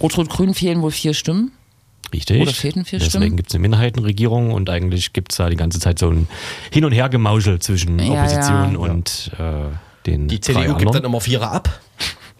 [0.00, 1.52] Rot-Rot-Grün fehlen wohl vier Stimmen.
[2.12, 2.40] Richtig.
[2.42, 3.36] Oder fehlten vier Deswegen Stimmen?
[3.36, 6.28] gibt es eine Minderheitenregierung und eigentlich gibt es da die ganze Zeit so ein
[6.70, 8.78] Hin- und Hergemauschel zwischen Ja, Opposition ja.
[8.78, 9.74] und äh,
[10.06, 11.80] den Die drei CDU gibt dann immer Vierer ab,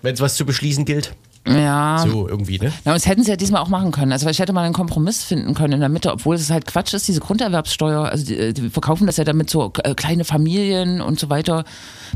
[0.03, 1.15] wenn es was zu beschließen gilt.
[1.47, 2.05] Ja.
[2.07, 2.73] So irgendwie, ne?
[2.85, 4.13] Na, das hätten sie ja diesmal auch machen können.
[4.13, 6.93] Also ich hätte mal einen Kompromiss finden können in der Mitte, obwohl es halt Quatsch
[6.95, 8.05] ist, diese Grunderwerbssteuer.
[8.05, 11.65] Also die, die verkaufen das ja damit so äh, kleine Familien und so weiter.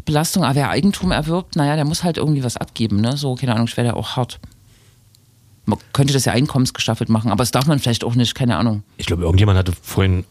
[0.04, 3.16] Belastung, aber wer Eigentum erwirbt, naja, der muss halt irgendwie was abgeben, ne?
[3.16, 4.40] So, keine Ahnung, ich wäre ja auch hart.
[5.66, 8.82] Man könnte das ja einkommensgestaffelt machen, aber das darf man vielleicht auch nicht, keine Ahnung.
[8.96, 10.24] Ich glaube, irgendjemand hatte vorhin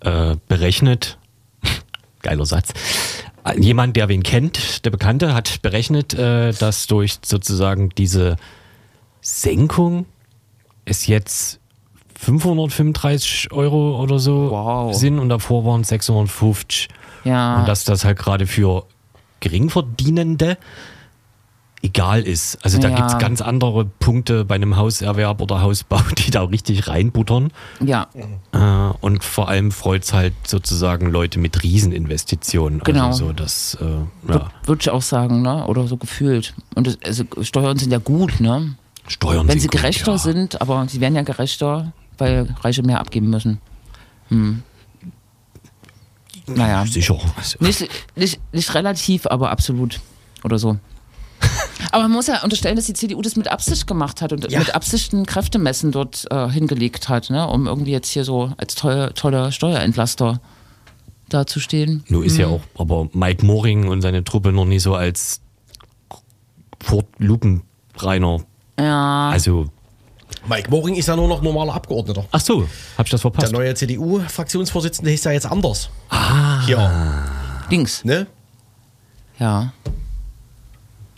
[0.00, 1.18] äh, berechnet,
[2.22, 7.90] geiler Satz, Äh, jemand, der wen kennt, der Bekannte, hat berechnet, äh, dass durch sozusagen
[7.90, 8.36] diese
[9.20, 10.06] Senkung
[10.84, 11.60] es jetzt
[12.18, 14.94] 535 Euro oder so Wow.
[14.94, 16.88] sind und davor waren es 650.
[17.24, 17.60] Ja.
[17.60, 18.84] Und dass das halt gerade für
[19.40, 20.58] Geringverdienende
[21.82, 22.58] egal ist.
[22.64, 22.96] Also da Ja.
[22.96, 27.52] gibt es ganz andere Punkte bei einem Hauserwerb oder Hausbau, die da richtig reinbuttern.
[27.80, 28.08] Ja,
[28.52, 28.58] Äh,
[29.00, 32.80] und vor allem freut es halt sozusagen Leute mit Rieseninvestitionen.
[32.80, 33.06] Genau.
[33.08, 34.50] Also so das, äh, ja.
[34.64, 35.66] würde ich auch sagen, ne?
[35.66, 36.54] Oder so gefühlt.
[36.74, 38.74] Und das, also Steuern sind ja gut, ne?
[39.06, 40.18] Steuern wenn sie gut, gerechter ja.
[40.18, 43.60] sind, aber sie werden ja gerechter, weil Reiche mehr abgeben müssen.
[44.28, 44.62] Hm.
[46.46, 46.84] Naja.
[46.86, 47.18] Sicher.
[47.36, 50.00] Also, Nicht, nicht, nicht relativ, aber absolut.
[50.44, 50.78] Oder so.
[51.92, 54.58] Aber man muss ja unterstellen, dass die CDU das mit Absicht gemacht hat und Ja.
[54.58, 57.46] mit Absicht ein Kräftemessen dort äh, hingelegt hat, ne?
[57.48, 60.40] um irgendwie jetzt hier so als tolle, toller Steuerentlaster
[61.28, 62.04] dazustehen.
[62.08, 62.40] Nur ist Mhm.
[62.40, 65.40] ja auch, aber Mike Moring und seine Truppe noch nie so als
[67.18, 68.40] Lupenreiner.
[68.78, 69.66] Ja, Also,
[70.48, 72.24] Mike Moring ist ja nur noch normaler Abgeordneter.
[72.30, 73.52] ach so, hab ich das Der verpasst?
[73.52, 75.90] neue CDU-Fraktionsvorsitzende hieß ja jetzt anders.
[76.10, 76.64] Ah.
[76.64, 76.90] Hier,
[77.70, 78.04] links.
[78.04, 78.26] ne?
[79.38, 79.72] Ja.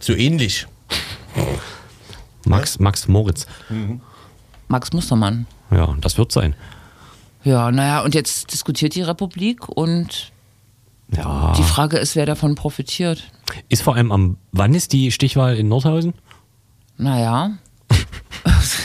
[0.01, 0.67] So ähnlich.
[2.45, 3.47] Max, Max Moritz.
[4.69, 5.47] Max Mustermann.
[5.71, 6.55] Ja, das wird sein.
[7.45, 10.33] Ja, naja, und jetzt diskutiert die Republik und
[11.17, 11.55] Ja.
[11.57, 13.25] die Frage ist, wer davon profitiert.
[13.69, 16.15] Ist vor allem am, wann ist die Stichwahl in Nordhausen?
[16.99, 17.53] Naja.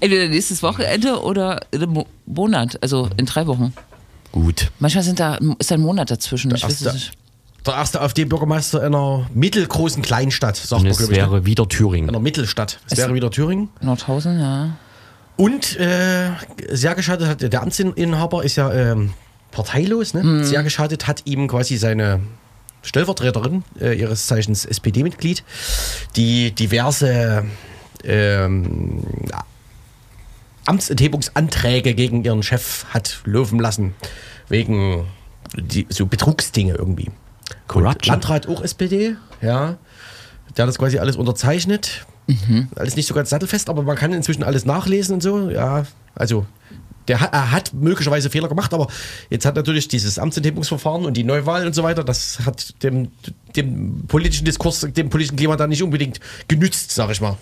[0.00, 3.72] Entweder nächstes Wochenende oder in einem Mo- Monat, also in drei Wochen.
[4.32, 4.70] Gut.
[4.78, 6.54] Manchmal sind da, ist da ein Monat dazwischen.
[6.54, 7.12] Ich weiß es nicht.
[7.66, 11.18] Der erste AfD-Bürgermeister einer mittelgroßen Kleinstadt, sagt man, es glaube ich.
[11.18, 11.24] Ne?
[11.30, 12.08] wäre wieder Thüringen.
[12.08, 12.80] Einer Mittelstadt.
[12.86, 13.68] Es Es- wäre wieder Thüringen.
[13.80, 14.76] Nordhausen, ja.
[15.36, 16.30] Und äh,
[16.70, 19.12] sehr geschadet hat, der Amtsinhaber ist ja ähm,
[19.52, 20.44] parteilos, ne?
[20.44, 22.20] Sehr geschadet hat ihm quasi seine
[22.82, 25.42] Stellvertreterin, äh, ihres Zeichens SPD-Mitglied,
[26.16, 27.44] die diverse
[28.04, 29.02] ähm,
[30.66, 33.94] Amtsenthebungsanträge gegen ihren Chef hat laufen lassen.
[34.48, 35.04] Wegen
[35.56, 37.10] die, so Betrugsdinge irgendwie.
[37.68, 38.12] Corruption.
[38.12, 39.76] Landrat auch SPD, ja.
[40.56, 42.06] Der hat das quasi alles unterzeichnet.
[42.76, 45.50] Alles nicht so ganz sattelfest, aber man kann inzwischen alles nachlesen und so.
[45.50, 45.84] Ja,
[46.14, 46.46] also
[47.08, 48.86] der hat, er hat möglicherweise Fehler gemacht, aber
[49.30, 53.08] jetzt hat natürlich dieses Amtsenthebungsverfahren und die Neuwahl und so weiter, das hat dem,
[53.56, 57.36] dem politischen Diskurs, dem politischen Klima da nicht unbedingt genützt, sag ich mal.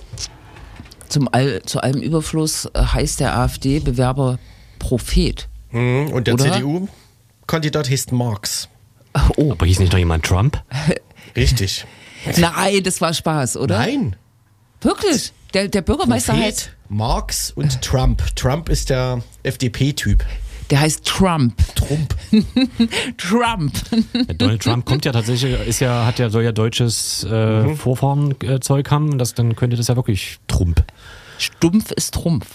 [1.09, 4.39] Zum All, zu allem Überfluss äh, heißt der AfD-Bewerber
[4.79, 5.49] Prophet.
[5.71, 6.39] Mhm, Und der?
[6.39, 8.69] CDU-Kandidat heißt Marx.
[9.37, 10.63] Oh, Aber hieß nicht noch jemand Trump?
[11.37, 11.85] Richtig.
[12.37, 13.79] nein, das war Spaß, oder?
[13.79, 14.17] Nein.
[14.81, 15.33] Wirklich?
[15.55, 18.23] Der, der Bürgermeister heißt, Prophet, Marx und Trump.
[18.37, 20.25] Trump ist der FDP-Typ.
[20.71, 21.55] der heißt Trump.
[21.75, 22.15] Trump.
[23.17, 23.73] Trump.
[24.37, 27.77] Donald Trump kommt ja tatsächlich, ist ja, hat ja, soll ja deutsches äh, Mhm.
[27.77, 29.17] Vorfahrenzeug haben.
[29.19, 30.85] Das, dann könnte das ja wirklich Trump.
[31.39, 32.47] Stumpf ist Trumpf.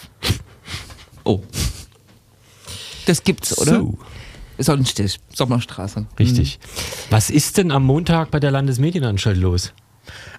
[1.23, 1.41] Oh.
[3.05, 3.79] Das gibt's, oder?
[3.79, 3.97] So,
[4.57, 6.05] Sonnenstich, Sommerstraße.
[6.19, 6.59] richtig.
[7.09, 9.73] Was ist denn am Montag bei der Landesmedienanstalt los?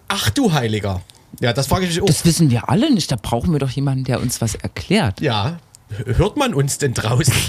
[0.08, 1.02] Ach du Heiliger.
[1.40, 2.06] Ja, das frage ich mich auch.
[2.06, 3.10] Das wissen wir alle nicht.
[3.10, 5.20] Da brauchen wir doch jemanden, der uns was erklärt.
[5.20, 5.58] Ja,
[6.04, 7.34] hört man uns denn draußen?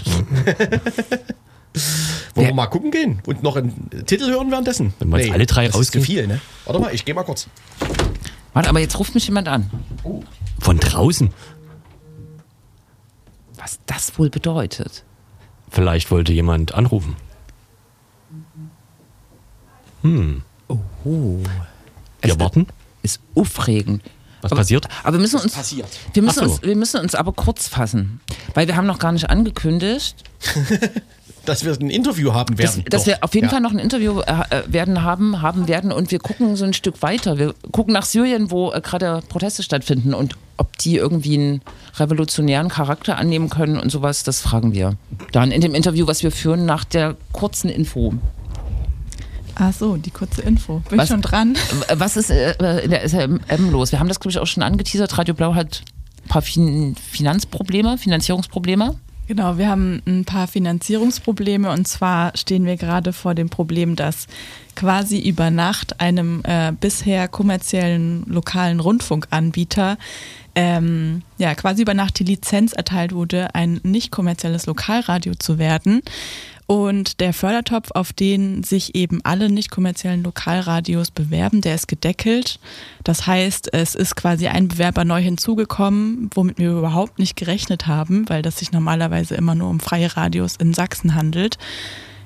[2.35, 4.93] Wollen wir mal gucken gehen und noch einen Titel hören währenddessen?
[4.99, 6.05] Wenn wir jetzt alle drei das ist zu rausgehen?
[6.05, 6.41] viel, ne?
[6.65, 7.47] Warte mal, ich gehe mal kurz.
[8.53, 9.69] Warte, aber jetzt ruft mich jemand an.
[10.59, 11.29] Von draußen?
[13.57, 15.03] Was das wohl bedeutet.
[15.75, 17.17] Vielleicht wollte jemand anrufen.
[20.03, 20.41] Hm.
[21.03, 21.39] Wir
[22.21, 22.67] Es- warten.
[23.03, 24.01] Ist aufregend.
[24.41, 24.87] Was aber, passiert?
[25.03, 25.87] Aber wir müssen uns, passiert?
[26.13, 26.51] wir müssen so.
[26.53, 28.21] uns, wir müssen uns aber kurz fassen,
[28.53, 30.15] weil wir haben noch gar nicht angekündigt,
[31.45, 32.85] Dass wir ein Interview haben dass, werden.
[32.89, 33.07] dass Doch.
[33.07, 33.51] wir auf jeden ja.
[33.51, 36.73] Fall noch ein Interview äh, äh, werden haben, haben werden und wir gucken so ein
[36.73, 37.37] Stück weiter.
[37.37, 41.61] Wir gucken nach Syrien, wo äh, gerade Proteste stattfinden und ob die irgendwie einen
[41.97, 44.93] revolutionären Charakter annehmen können und sowas, das fragen wir.
[45.31, 48.13] Dann in dem Interview, was wir führen, nach der kurzen Info.
[49.55, 50.81] Ach so, die kurze Info.
[50.89, 51.05] Bin Was?
[51.05, 51.55] ich schon dran?
[51.87, 53.91] Äh, Was ist äh, in der SRM los?
[53.91, 55.17] Wir haben das, glaube ich, auch schon angeteasert.
[55.17, 55.81] Radio Blau hat
[56.23, 58.95] ein paar fin Finanzprobleme, Finanzierungsprobleme.
[59.27, 64.27] Genau, wir haben ein paar Finanzierungsprobleme und zwar stehen wir gerade vor dem Problem, dass
[64.75, 69.97] quasi über Nacht einem äh, bisher kommerziellen lokalen Rundfunkanbieter
[70.53, 76.01] ähm, ja quasi über Nacht die Lizenz erteilt wurde, ein nicht kommerzielles Lokalradio zu werden.
[76.67, 82.59] Und der Fördertopf, auf den sich eben alle nicht kommerziellen Lokalradios bewerben, der ist gedeckelt.
[83.03, 88.27] Das heißt, es ist quasi ein Bewerber neu hinzugekommen, womit wir überhaupt nicht gerechnet haben,
[88.29, 91.59] weil das sich normalerweise immer nur um freie Radios in Sachsen handelt.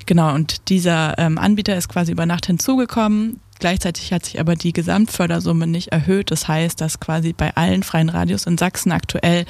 [0.05, 3.41] Genau, und dieser ähm, Anbieter ist quasi über Nacht hinzugekommen.
[3.59, 6.31] Gleichzeitig hat sich aber die Gesamtfördersumme nicht erhöht.
[6.31, 9.45] Das heißt, dass quasi bei allen freien Radios in Sachsen aktuell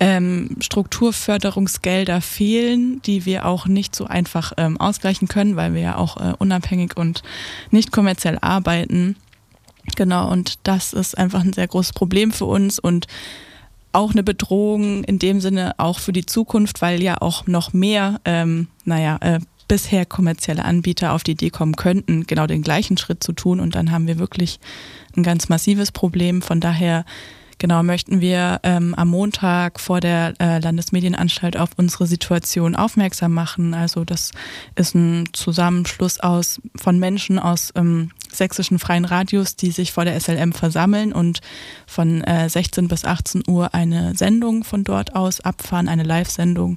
[0.00, 5.96] ähm, Strukturförderungsgelder fehlen, die wir auch nicht so einfach ähm, ausgleichen können, weil wir ja
[5.96, 7.22] auch äh, unabhängig und
[7.70, 9.16] nicht kommerziell arbeiten.
[9.96, 13.06] Genau, und das ist einfach ein sehr großes Problem für uns und
[13.92, 18.20] auch eine Bedrohung in dem Sinne auch für die Zukunft, weil ja auch noch mehr,
[18.24, 19.38] ähm, naja, äh,
[19.68, 23.60] bisher kommerzielle Anbieter auf die Idee kommen könnten, genau den gleichen Schritt zu tun.
[23.60, 24.60] Und dann haben wir wirklich
[25.16, 26.42] ein ganz massives Problem.
[26.42, 27.04] Von daher
[27.58, 33.74] genau möchten wir ähm, am Montag vor der äh, Landesmedienanstalt auf unsere Situation aufmerksam machen.
[33.74, 34.32] Also das
[34.74, 40.18] ist ein Zusammenschluss aus von Menschen aus ähm, sächsischen freien Radios, die sich vor der
[40.18, 41.40] SLM versammeln und
[41.86, 46.76] von äh, 16 bis 18 Uhr eine Sendung von dort aus abfahren, eine Live-Sendung,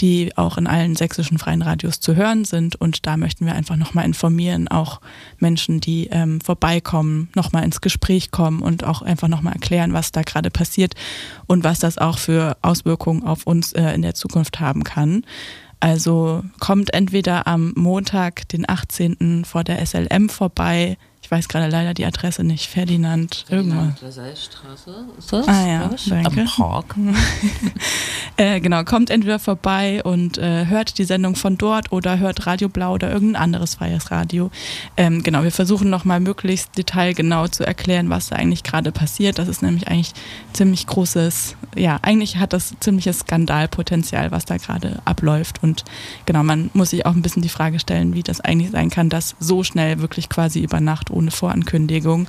[0.00, 2.76] die auch in allen sächsischen freien Radios zu hören sind.
[2.76, 5.00] Und da möchten wir einfach nochmal informieren, auch
[5.38, 10.22] Menschen, die ähm, vorbeikommen, nochmal ins Gespräch kommen und auch einfach nochmal erklären, was da
[10.22, 10.94] gerade passiert
[11.46, 15.24] und was das auch für Auswirkungen auf uns äh, in der Zukunft haben kann.
[15.82, 19.44] Also kommt entweder am Montag, den 18.
[19.44, 20.96] vor der SLM vorbei.
[21.32, 22.66] Ich weiß gerade leider die Adresse nicht.
[22.66, 23.96] Ferdinand, irgendwas.
[23.96, 25.48] Straße ist das?
[25.48, 26.42] Ah ja, danke.
[26.42, 26.94] Am Park.
[28.38, 32.70] Äh, genau, kommt entweder vorbei und äh, hört die Sendung von dort oder hört Radio
[32.70, 34.50] Blau oder irgendein anderes freies Radio.
[34.96, 39.38] Ähm, genau, wir versuchen nochmal möglichst detailgenau zu erklären, was da eigentlich gerade passiert.
[39.38, 40.14] Das ist nämlich eigentlich
[40.54, 45.62] ziemlich großes, ja, eigentlich hat das ziemliches Skandalpotenzial, was da gerade abläuft.
[45.62, 45.84] Und
[46.24, 49.10] genau, man muss sich auch ein bisschen die Frage stellen, wie das eigentlich sein kann,
[49.10, 52.26] dass so schnell wirklich quasi über Nacht ohne Vorankündigung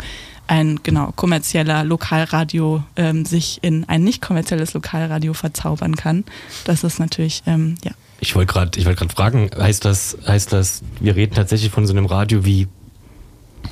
[0.48, 6.26] ein genau kommerzieller Lokalradio ähm, sich in ein nicht kommerzielles Lokalradio verzaubern kann.
[6.66, 11.16] Das ist natürlich ähm, ja Ich wollte gerade ich fragen, heißt das, heißt das, wir
[11.16, 12.68] reden tatsächlich von so einem Radio wie,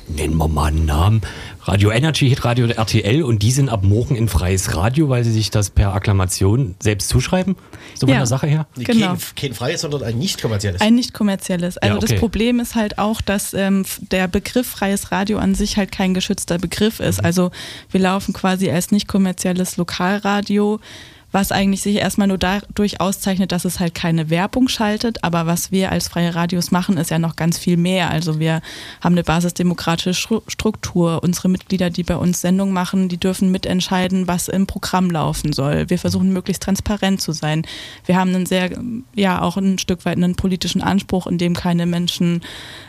[0.08, 1.20] nennen wir mal einen Namen,
[1.64, 5.22] Radio Energy, Hit Radio oder RTL und die sind ab morgen in freies Radio, weil
[5.22, 7.54] sie sich das per Akklamation selbst zuschreiben?
[7.94, 8.18] So von Ja.
[8.18, 8.66] der Sache her?
[8.76, 9.08] Genau.
[9.08, 10.80] Kein, kein freies, sondern ein nicht kommerzielles.
[10.80, 11.78] Ein nicht kommerzielles.
[11.78, 12.06] Also Ja, okay.
[12.12, 16.14] das Problem ist halt auch, dass ähm, der Begriff freies Radio an sich halt kein
[16.14, 17.20] geschützter Begriff ist.
[17.20, 17.24] Mhm.
[17.26, 17.50] Also
[17.90, 20.80] wir laufen quasi als nicht kommerzielles Lokalradio,
[21.32, 25.24] was eigentlich sich erstmal nur dadurch auszeichnet, dass es halt keine Werbung schaltet.
[25.24, 28.10] Aber was wir als freie Radios machen, ist ja noch ganz viel mehr.
[28.10, 28.60] Also wir
[29.00, 31.22] haben eine basisdemokratische Stru- Struktur.
[31.22, 35.88] Unsere Mitglieder, die bei uns Sendungen machen, die dürfen mitentscheiden, was im Programm laufen soll.
[35.88, 37.64] Wir versuchen möglichst transparent zu sein.
[38.04, 38.70] Wir haben einen sehr,
[39.14, 42.42] ja, auch ein Stück weit einen politischen Anspruch, in dem keine Menschen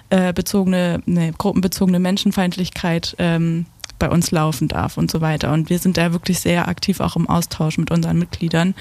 [0.10, 3.66] äh, bezogene, nee, gruppenbezogene Menschenfeindlichkeit ähm,
[4.00, 5.54] bei uns laufen darf und so weiter.
[5.54, 8.76] Und wir sind da wirklich sehr aktiv auch im Austausch mit unseren Mitgliedern.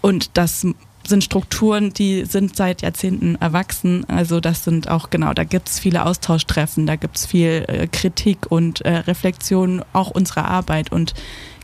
[0.00, 0.66] Und das
[1.08, 4.04] sind Strukturen, die sind seit Jahrzehnten erwachsen.
[4.08, 7.86] Also das sind auch, genau, da gibt es viele Austauschtreffen, da gibt es viel äh,
[7.86, 10.90] Kritik und äh, Reflexion auch unserer Arbeit.
[10.90, 11.14] Und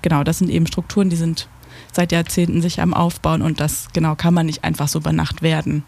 [0.03, 1.49] genau, das sind eben Strukturen, die sind
[1.93, 5.43] seit Jahrzehnten sich am Aufbauen und das genau kann man nicht einfach so über Nacht
[5.43, 5.85] werden.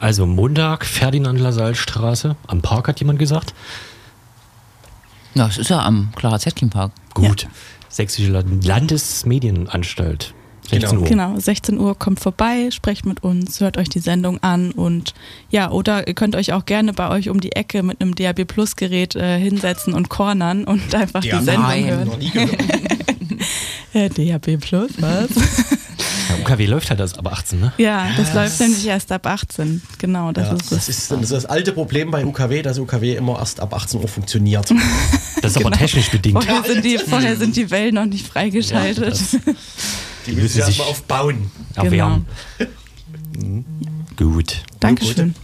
[0.00, 3.54] Also Montag, Ferdinand Lassalle-Straße, am Park hat jemand gesagt.
[5.34, 6.92] Ja, das ist ja am Clara Zetkin Park.
[7.14, 7.46] Gut.
[7.88, 10.34] Sächsische Land- Landesmedienanstalt.
[10.70, 11.00] 16 Genau.
[11.02, 11.08] Uhr.
[11.08, 15.14] Genau, 16 Uhr kommt vorbei, sprecht mit uns, hört euch die Sendung an und
[15.50, 18.44] ja, oder ihr könnt euch auch gerne bei euch um die Ecke mit einem DAB
[18.44, 21.86] Plus Gerät äh, hinsetzen und cornern und einfach die Ja, Sendung nein.
[21.86, 22.06] hören.
[22.08, 22.58] Noch nie gehört.
[24.18, 25.30] DAB Plus, was?
[26.38, 27.72] Ja, UKW läuft halt das ab 18, ne?
[27.78, 29.82] ja, das läuft nämlich erst ab 18.
[29.98, 30.98] Genau, das Ja, ist das es.
[30.98, 34.08] ist das, ist das alte Problem bei UKW, dass UKW immer erst ab 18 Uhr
[34.08, 34.68] funktioniert.
[35.40, 36.42] Das ist aber technisch bedingt.
[36.42, 39.16] Vorher sind, die, vorher sind die Wellen noch nicht freigeschaltet.
[40.26, 41.50] Die müssen müssen sich erstmal aufbauen.
[41.76, 42.26] Erwärmen.
[44.16, 44.62] Gut.
[44.80, 45.34] Dankeschön.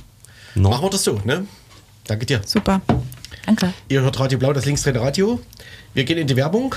[0.56, 0.70] No.
[0.70, 1.46] Machen wir das so, ne?
[2.08, 2.40] Danke dir.
[2.44, 2.80] Super.
[3.46, 3.72] Danke.
[3.88, 5.40] Ihr hört Radio Blau, das linksdrehende Radio.
[5.94, 6.74] Wir gehen in die Werbung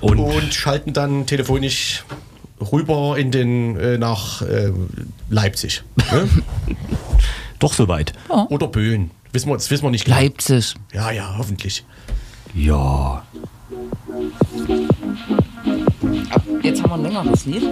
[0.00, 2.04] Und, und schalten dann telefonisch
[2.72, 4.72] rüber in den äh, nach äh,
[5.28, 5.82] Leipzig.
[5.96, 6.28] Ne?
[7.58, 8.12] doch soweit.
[8.48, 9.10] Oder Böen.
[9.32, 10.18] Wissen wir, das wissen wir nicht genau.
[10.18, 10.74] Leipzig.
[10.92, 11.84] Ja, ja, hoffentlich.
[12.54, 13.22] Ja.
[16.62, 17.62] Jetzt haben wir ein längeres Lied.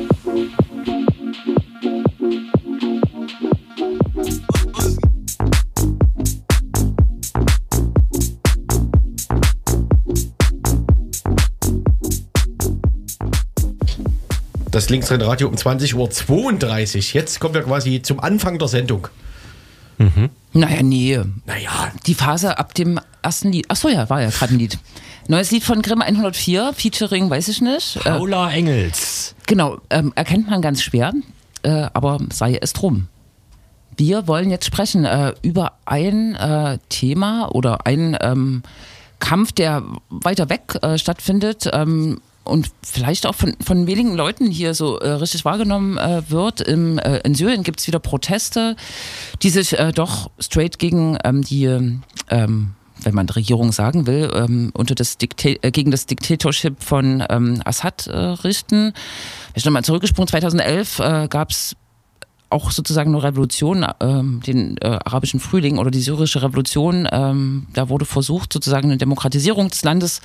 [14.77, 17.15] Das linksdrehende Radio um 20.32 Uhr.
[17.15, 19.09] Jetzt kommen wir quasi zum Anfang der Sendung.
[20.53, 21.19] Naja, nee.
[21.47, 23.71] Naja, Die Phase ab dem ersten Lied.
[23.71, 24.79] Achso, ja, war ja gerade ein Lied.
[25.29, 27.97] Neues Lied von Grimm 104, featuring, weiß ich nicht.
[27.97, 29.35] Äh, Paula Engels.
[29.47, 31.15] genau, ähm, erkennt man ganz schwer,
[31.62, 33.09] äh, aber sei es drum.
[33.97, 38.62] Wir wollen jetzt sprechen äh, über ein äh, Thema oder einen ähm,
[39.21, 44.75] Kampf, der weiter weg äh, stattfindet ähm, und vielleicht auch von, von wenigen Leuten hier
[44.75, 46.61] so äh, richtig wahrgenommen äh, wird.
[46.61, 48.77] Im, äh, in Syrien gibt es wieder Proteste,
[49.43, 54.71] die sich äh, doch straight gegen ähm, die, ähm, wenn man Regierung sagen will, ähm,
[54.75, 58.93] unter das Dikta äh, gegen das Diktatorship von ähm, Assad äh, richten.
[59.55, 61.77] Ich nochmal zurückgesprungen, 2011 äh, gab es
[62.51, 67.09] auch sozusagen eine Revolution, ähm, den äh, arabischen Frühling oder die syrische Revolution.
[67.11, 70.21] Ähm, da wurde versucht, sozusagen eine Demokratisierung des Landes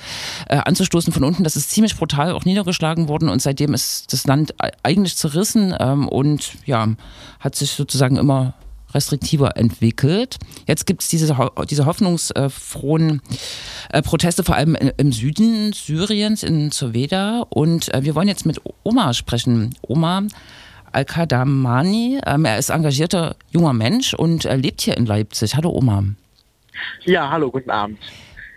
[0.48, 1.44] äh, anzustoßen von unten.
[1.44, 6.08] Das ist ziemlich brutal auch niedergeschlagen worden und seitdem ist das Land eigentlich zerrissen ähm,
[6.08, 6.88] und ja,
[7.40, 8.54] hat sich sozusagen immer
[8.94, 10.36] restriktiver entwickelt.
[10.66, 11.36] Jetzt gibt es diese,
[11.68, 13.22] diese hoffnungsfrohen
[13.90, 17.46] äh, Proteste, vor allem im Süden Syriens, in Zoveda.
[17.48, 19.74] Und äh, wir wollen jetzt mit Oma sprechen.
[19.82, 20.24] Oma
[20.92, 25.56] Al-Kadamani, ähm, er ist engagierter junger Mensch und er lebt hier in Leipzig.
[25.56, 26.04] Hallo Oma.
[27.04, 27.98] Ja, hallo, guten Abend.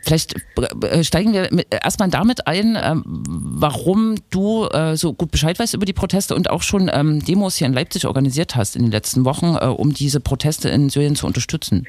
[0.06, 0.36] Vielleicht
[0.84, 5.86] äh, steigen wir erstmal damit ein, ähm, warum du äh, so gut Bescheid weißt über
[5.86, 9.26] die Proteste und auch schon ähm, Demos hier in Leipzig organisiert hast in den letzten
[9.26, 11.88] Wochen, äh, um diese Proteste in Syrien zu unterstützen.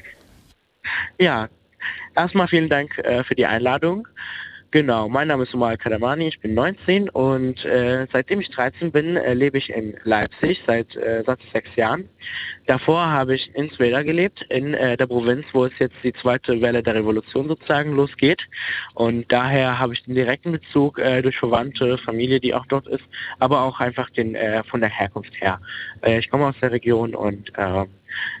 [1.19, 1.47] Ja,
[2.15, 2.93] erstmal vielen Dank
[3.27, 4.07] für die Einladung.
[4.71, 9.15] Genau, mein Name ist Umar Kadamani, ich bin 19 und äh, seitdem ich 13 bin,
[9.15, 12.09] äh, lebe ich in Leipzig seit, äh, seit sechs Jahren.
[12.65, 16.59] Davor habe ich in Sveda gelebt, in äh, der Provinz, wo es jetzt die zweite
[16.61, 18.41] Welle der Revolution sozusagen losgeht.
[18.93, 23.05] Und daher habe ich den direkten Bezug äh, durch Verwandte, Familie, die auch dort ist,
[23.39, 25.61] aber auch einfach den äh, von der Herkunft her.
[26.01, 27.85] Äh, ich komme aus der Region und äh,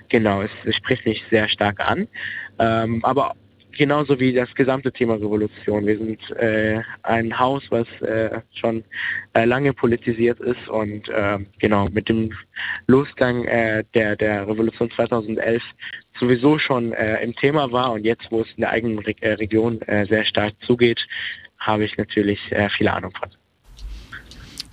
[0.09, 2.09] genau, es, es spricht mich sehr stark an.
[2.59, 3.33] Ähm, aber
[3.77, 5.85] genauso wie das gesamte Thema Revolution.
[5.85, 8.83] Wir sind äh, ein Haus, was äh, schon
[9.33, 12.33] äh, lange politisiert ist und äh, genau mit dem
[12.87, 15.63] Losgang äh, der, der Revolution 2011
[16.19, 19.79] sowieso schon äh, im Thema war und jetzt, wo es in der eigenen Re Region
[20.09, 20.99] sehr stark zugeht,
[21.59, 22.39] habe ich natürlich
[22.77, 23.29] viele Ahnung von.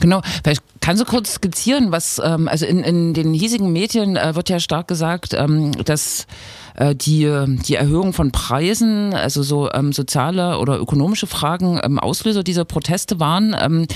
[0.05, 4.35] Genau, vielleicht kannst du kurz skizzieren, was, ähm, also in, in den hiesigen Medien äh,
[4.35, 6.27] wird ja stark gesagt, ähm, dass
[6.75, 7.27] äh, die,
[7.67, 13.19] die Erhöhung von Preisen, also so ähm, soziale oder ökonomische Fragen ähm, Auslöser dieser Proteste
[13.19, 13.57] waren.
[13.59, 13.87] Ähm,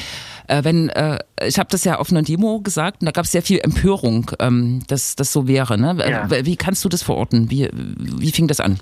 [0.46, 3.32] äh, wenn äh, ich habe das ja auf einer Demo gesagt und da gab es
[3.32, 5.76] sehr viel Empörung, ähm, dass das so wäre.
[5.76, 5.94] Ne?
[6.08, 6.30] Ja.
[6.30, 7.50] Wie kannst du das verorten?
[7.50, 8.78] Wie, wie fing das an?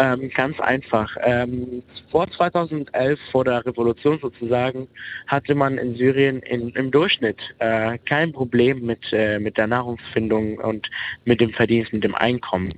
[0.00, 1.14] Ähm, ganz einfach.
[1.22, 4.88] Ähm, vor 2011, vor der Revolution sozusagen,
[5.26, 10.56] hatte man in Syrien in, im Durchschnitt äh, kein Problem mit, äh, mit der Nahrungsfindung
[10.56, 10.88] und
[11.26, 12.72] mit dem Verdienst, mit dem Einkommen.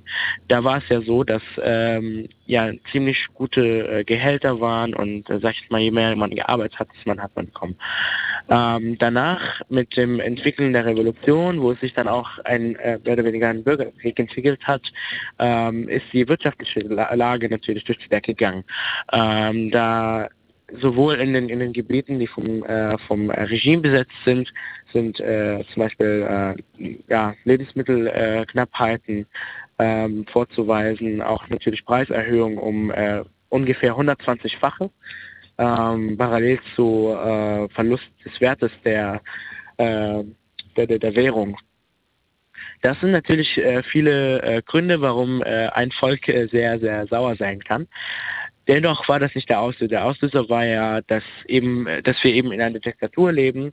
[0.49, 5.39] Da war es ja so, dass ähm, ja ziemlich gute äh, Gehälter waren und äh,
[5.39, 7.75] sag ich mal, je mehr man gearbeitet hat, man hat man bekommen.
[8.49, 13.13] Ähm, danach mit dem Entwickeln der Revolution, wo es sich dann auch ein äh, mehr
[13.13, 14.81] oder weniger ein Bürgerkrieg entwickelt hat,
[15.39, 16.81] ähm, ist die wirtschaftliche
[17.15, 18.63] Lage natürlich durch die Decke gegangen.
[19.11, 20.29] Ähm, da
[20.81, 24.51] sowohl in den, in den Gebieten, die vom, äh, vom Regime besetzt sind,
[24.91, 29.25] sind äh, zum Beispiel äh, ja, Lebensmittelknappheiten
[29.79, 34.89] ähm, vorzuweisen, auch natürlich Preiserhöhungen um äh, ungefähr 120-fache,
[35.57, 39.21] ähm, parallel zu äh, Verlust des Wertes der,
[39.77, 40.23] äh,
[40.75, 41.57] der, der, der Währung.
[42.83, 47.37] Das sind natürlich äh, viele äh, Gründe, warum äh, ein Volk äh, sehr, sehr sauer
[47.37, 47.87] sein kann.
[48.67, 49.87] Dennoch war das nicht der Auslöser.
[49.87, 53.71] Der Auslöser war ja, dass eben, dass wir eben in einer Diktatur leben,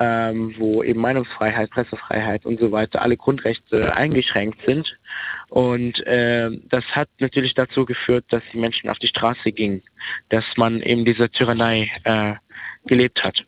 [0.00, 4.96] ähm, wo eben Meinungsfreiheit, Pressefreiheit und so weiter, alle Grundrechte eingeschränkt sind.
[5.50, 9.82] Und äh, das hat natürlich dazu geführt, dass die Menschen auf die Straße gingen,
[10.30, 12.34] dass man eben diese Tyrannei äh,
[12.86, 13.44] gelebt hat.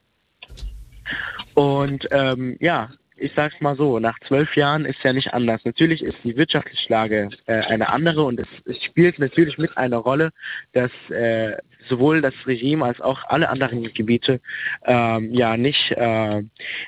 [1.54, 2.90] Und ähm, ja,
[3.20, 5.60] ich sag's mal so, nach zwölf Jahren ist ja nicht anders.
[5.64, 9.98] Natürlich ist die wirtschaftliche Lage äh, eine andere und es, es, spielt natürlich mit einer
[9.98, 10.30] Rolle,
[10.72, 11.56] dass äh,
[11.88, 14.40] sowohl das Regime als auch alle anderen Gebiete
[14.86, 16.42] ähm, ja nicht, äh,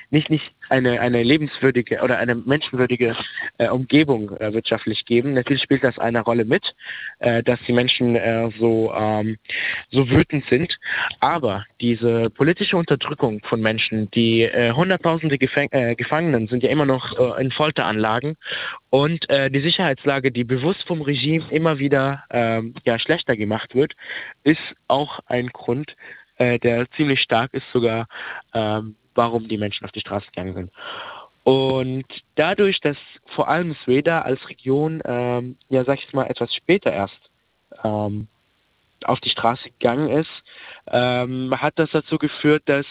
[0.09, 3.15] nicht, nicht eine, eine lebenswürdige oder eine menschenwürdige
[3.57, 5.33] äh, Umgebung äh, wirtschaftlich geben.
[5.33, 6.75] Natürlich spielt das eine Rolle mit,
[7.19, 9.37] äh, dass die Menschen äh, so, ähm,
[9.91, 10.77] so wütend sind.
[11.19, 16.85] Aber diese politische Unterdrückung von Menschen, die äh, hunderttausende Gefäng äh, Gefangenen sind ja immer
[16.85, 18.35] noch in Folteranlagen
[18.89, 23.93] und die Sicherheitslage, die bewusst vom Regime immer wieder äh, ja, schlechter gemacht wird,
[24.43, 25.95] ist auch ein Grund,
[26.39, 28.07] der ziemlich stark ist sogar,
[28.53, 30.71] ähm, warum die Menschen auf die Straße gegangen sind.
[31.43, 32.97] Und dadurch, dass
[33.35, 37.29] vor allem Sveda als Region, ähm, ja sag ich mal, etwas später erst
[37.83, 38.27] ähm,
[39.05, 40.29] auf die Straße gegangen ist,
[40.91, 42.85] ähm, hat das dazu geführt, dass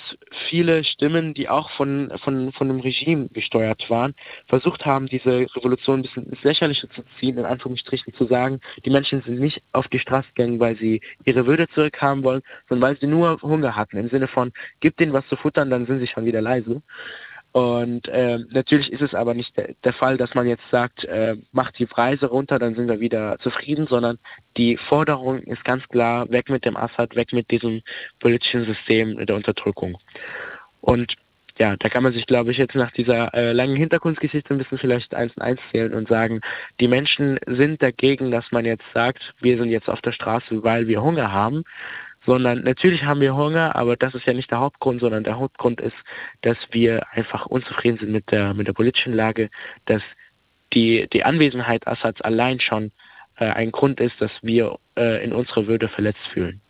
[0.49, 4.15] viele Stimmen, die auch von, von, von dem Regime gesteuert waren,
[4.47, 8.91] versucht haben, diese Revolution ein bisschen ins Lächerliche zu ziehen, in Anführungsstrichen zu sagen, die
[8.91, 12.99] Menschen sind nicht auf die Straße gegangen, weil sie ihre Würde zurückhaben wollen, sondern weil
[12.99, 16.07] sie nur Hunger hatten, im Sinne von, gib denen was zu futtern, dann sind sie
[16.07, 16.83] schon wieder leise.
[17.53, 21.37] Und äh, natürlich ist es aber nicht der, der Fall, dass man jetzt sagt, äh,
[21.53, 24.19] macht die Preise runter, dann sind wir wieder zufrieden, sondern
[24.57, 27.83] die Forderung ist ganz klar, weg mit dem Assad, weg mit diesem
[28.21, 29.99] politischen System der Unterdrückung.
[30.81, 31.15] Und
[31.59, 34.79] ja, da kann man sich, glaube ich, jetzt nach dieser äh, langen Hintergrundgeschichte ein bisschen
[34.79, 36.41] vielleicht eins und eins zählen und sagen,
[36.81, 40.87] die Menschen sind dagegen, dass man jetzt sagt, wir sind jetzt auf der Straße, weil
[40.87, 41.65] wir Hunger haben,
[42.27, 45.81] sondern natürlich haben wir Hunger, aber das ist ja nicht der Hauptgrund, sondern der Hauptgrund
[45.81, 45.97] ist,
[46.43, 49.51] dass wir einfach unzufrieden sind mit der, mit der politischen Lage,
[49.87, 50.03] dass
[50.73, 52.93] die, die Anwesenheit Assads allein schon
[53.37, 56.61] äh, ein Grund ist, dass wir äh, in unserer Würde verletzt fühlen.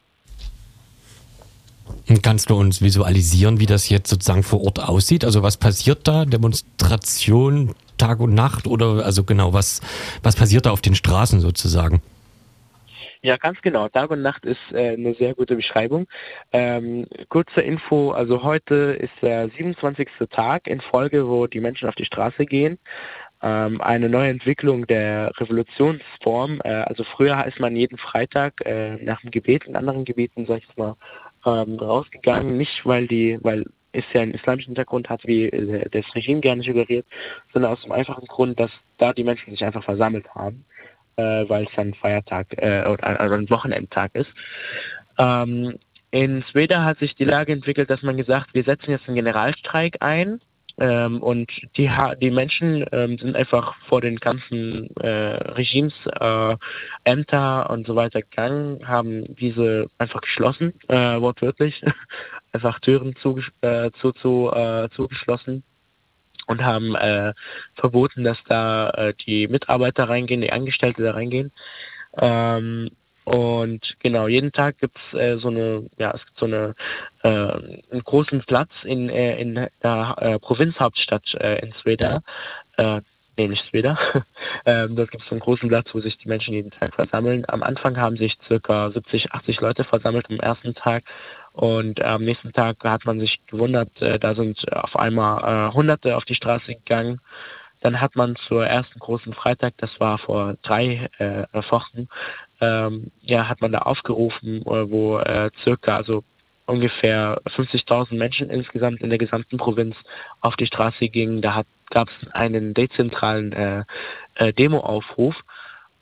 [2.23, 5.25] Kannst du uns visualisieren, wie das jetzt sozusagen vor Ort aussieht?
[5.25, 6.25] Also was passiert da?
[6.25, 9.81] Demonstration Tag und Nacht oder also genau, was,
[10.23, 12.03] was passiert da auf den Straßen sozusagen?
[13.25, 13.89] Ja, ganz genau.
[13.89, 16.09] Tag und Nacht ist äh, eine sehr gute Beschreibung.
[16.51, 20.09] Ähm, kurze Info, also heute ist der 27.
[20.29, 22.81] Tag in Folge, wo die Menschen auf die Straße gehen.
[23.41, 26.63] Ähm, eine neue Entwicklung der Revolutionsform.
[26.65, 30.59] Äh, also früher ist man jeden Freitag äh, nach dem Gebet in anderen Gebieten, sag
[30.59, 30.97] ich mal,
[31.47, 32.57] ähm, rausgegangen.
[32.57, 36.65] Nicht, weil die, weil es ja einen islamischen Hintergrund hat, wie äh, das Regime gerne
[36.65, 37.07] suggeriert,
[37.53, 40.65] sondern aus dem einfachen Grund, dass da die Menschen sich einfach versammelt haben
[41.17, 44.31] äh, weil es ein Feiertag äh, oder also ein Wochenendtag ist.
[45.19, 45.79] Ähm,
[46.11, 49.97] in Sweden hat sich die Lage entwickelt, dass man gesagt, wir setzen jetzt einen Generalstreik
[50.01, 50.41] ein
[50.79, 51.91] ähm, und die,
[52.21, 56.57] die Menschen ähm, sind einfach vor den ganzen äh, Regimes, äh,
[57.05, 61.83] Ämter und so weiter gegangen, haben diese einfach geschlossen, äh, wortwörtlich,
[62.53, 65.63] einfach Türen zu, äh, zu, zu, äh, zugeschlossen
[66.53, 67.33] und haben äh,
[67.75, 71.51] verboten, dass da äh, die Mitarbeiter reingehen, die Angestellte da reingehen.
[72.19, 72.91] Ähm,
[73.25, 76.75] und genau, jeden Tag gibt's äh, so eine, ja, es gibt so eine,
[77.23, 82.23] äh, einen großen Platz in, äh, in der äh, Provinzhauptstadt äh, in Sveda,
[82.79, 83.01] äh,
[83.49, 83.99] nicht Sveda,
[84.67, 87.45] ähm, dort gibt es einen großen Platz, wo sich die Menschen jeden Tag versammeln.
[87.49, 91.05] Am Anfang haben sich circa 70, 80 Leute versammelt am ersten Tag
[91.53, 96.17] und am nächsten Tag hat man sich gewundert, äh, da sind auf einmal äh, Hunderte
[96.17, 97.21] auf die Straße gegangen.
[97.81, 102.09] Dann hat man zur ersten großen Freitag, das war vor drei äh, Wochen,
[102.61, 106.23] ähm, ja, hat man da aufgerufen, äh, wo äh, circa, also
[106.67, 109.97] ungefähr 50.000 Menschen insgesamt in der gesamten Provinz
[110.41, 111.43] auf die Straße gingen.
[111.43, 111.55] Da
[111.93, 113.85] gab es einen dezentralen äh,
[114.35, 115.37] äh, Demoaufruf,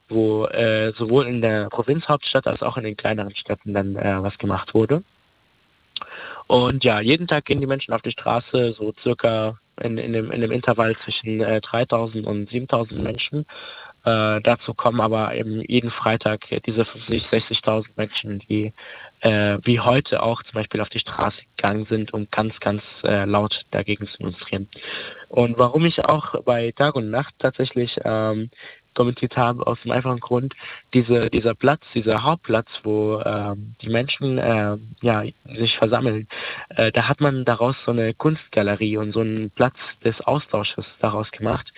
[0.08, 4.38] wo äh, sowohl in der Provinzhauptstadt als auch in den kleineren Städten dann äh, was
[4.38, 5.02] gemacht wurde.
[6.46, 10.30] Und ja, jeden Tag gehen die Menschen auf die Straße, so circa in, in, dem,
[10.30, 13.46] in dem Intervall zwischen äh, 3000 und 7000 Menschen.
[14.04, 18.72] Äh, dazu kommen aber eben jeden Freitag diese 50, 60.000 Menschen, die
[19.20, 23.24] äh, wie heute auch zum Beispiel auf die Straße gegangen sind, um ganz, ganz äh,
[23.26, 24.68] laut dagegen zu demonstrieren.
[25.28, 28.50] Und warum ich auch bei Tag und Nacht tatsächlich ähm,
[28.94, 30.54] kommentiert habe, aus dem einfachen Grund,
[30.94, 36.26] diese, dieser Platz, dieser Hauptplatz, wo äh, die Menschen äh, ja, sich versammeln,
[36.70, 41.30] äh, da hat man daraus so eine Kunstgalerie und so einen Platz des Austausches daraus
[41.30, 41.70] gemacht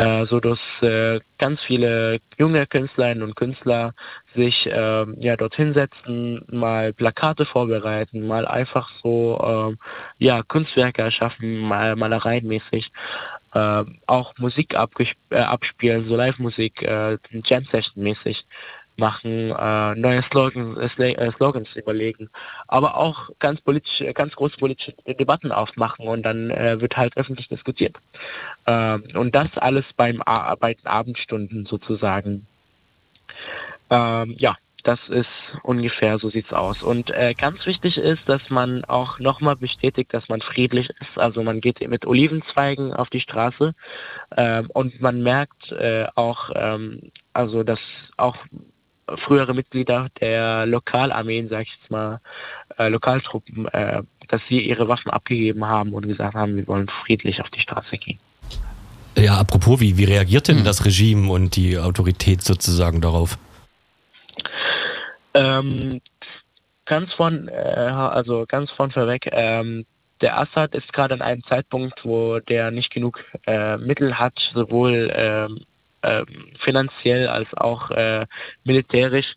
[0.00, 3.92] äh, so dass äh, ganz viele junge Künstlerinnen und Künstler
[4.34, 11.58] sich äh, ja dorthin setzen, mal Plakate vorbereiten, mal einfach so äh, ja Kunstwerke erschaffen,
[11.58, 12.90] mal Malereien mäßig
[13.52, 18.46] äh, auch Musik äh, abspielen, so Live-Musik, äh, Jam-Session mäßig
[19.00, 22.30] machen, äh, neue Slogans, äh, äh, Slogans überlegen,
[22.68, 27.48] aber auch ganz politisch, ganz große politische Debatten aufmachen und dann äh, wird halt öffentlich
[27.48, 27.96] diskutiert.
[28.66, 30.22] Äh, und das alles beim
[30.60, 32.46] bei den Abendstunden sozusagen.
[33.90, 35.28] Ähm, ja, das ist
[35.62, 36.82] ungefähr, so sieht's aus.
[36.82, 41.18] Und äh, ganz wichtig ist, dass man auch nochmal bestätigt, dass man friedlich ist.
[41.18, 43.74] Also man geht mit Olivenzweigen auf die Straße
[44.30, 47.80] äh, und man merkt äh, auch, ähm, also dass
[48.16, 48.36] auch
[49.18, 52.20] frühere Mitglieder der Lokalarmeen, sag ich jetzt mal,
[52.78, 57.40] äh, Lokaltruppen, äh, dass sie ihre Waffen abgegeben haben und gesagt haben, wir wollen friedlich
[57.40, 58.18] auf die Straße gehen.
[59.16, 60.64] Ja, apropos, wie, wie reagiert denn hm.
[60.64, 63.38] das Regime und die Autorität sozusagen darauf?
[65.34, 66.00] Ähm,
[66.86, 69.84] ganz von, äh, also ganz von vorweg, ähm,
[70.20, 75.10] der Assad ist gerade an einem Zeitpunkt, wo der nicht genug äh, Mittel hat, sowohl
[75.14, 75.60] ähm,
[76.02, 76.24] äh,
[76.60, 78.26] finanziell als auch äh,
[78.64, 79.34] militärisch.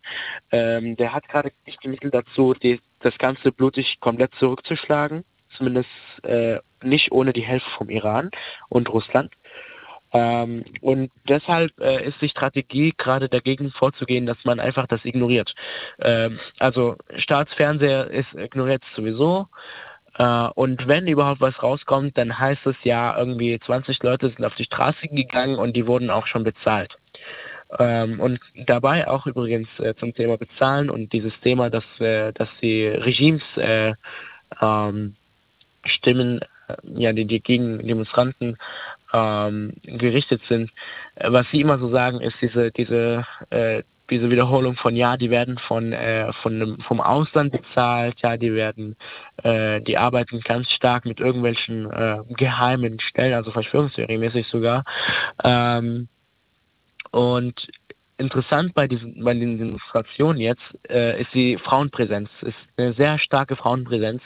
[0.50, 5.24] Ähm, der hat gerade nicht die Mittel dazu, die, das Ganze blutig komplett zurückzuschlagen,
[5.56, 5.90] zumindest
[6.22, 8.30] äh, nicht ohne die Hilfe vom Iran
[8.68, 9.32] und Russland.
[10.14, 15.52] Ähm, und deshalb äh, ist die Strategie gerade dagegen vorzugehen, dass man einfach das ignoriert.
[15.98, 19.48] Ähm, also Staatsfernseher ist ignoriert sowieso.
[20.16, 24.54] Uh, und wenn überhaupt was rauskommt, dann heißt es ja, irgendwie 20 Leute sind auf
[24.54, 26.96] die Straße gegangen und die wurden auch schon bezahlt.
[27.80, 32.48] Ähm, und dabei auch übrigens äh, zum Thema Bezahlen und dieses Thema, dass, äh, dass
[32.62, 33.94] die Regimes äh,
[34.60, 35.16] ähm,
[35.84, 36.40] Stimmen
[36.82, 38.56] ja, die, die gegen Demonstranten
[39.12, 40.70] ähm, gerichtet sind.
[41.16, 45.30] Äh, was sie immer so sagen, ist diese, diese, äh, diese Wiederholung von ja, die
[45.30, 48.96] werden von, äh, von vom Ausland bezahlt, ja, die werden,
[49.42, 54.84] äh, die arbeiten ganz stark mit irgendwelchen äh, geheimen Stellen, also Verschwörungstheorie-mäßig sogar.
[55.42, 56.08] Ähm,
[57.10, 57.68] und
[58.18, 62.28] interessant bei diesen, bei den Demonstrationen jetzt äh, ist die Frauenpräsenz.
[62.42, 64.22] Ist eine sehr starke Frauenpräsenz,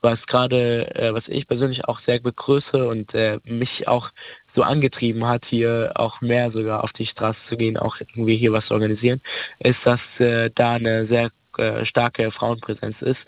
[0.00, 4.10] was gerade, äh, was ich persönlich auch sehr begrüße und äh, mich auch
[4.54, 8.52] so angetrieben hat, hier auch mehr sogar auf die Straße zu gehen, auch irgendwie hier
[8.52, 9.20] was zu organisieren,
[9.58, 13.20] ist, dass äh, da eine sehr äh, starke Frauenpräsenz ist,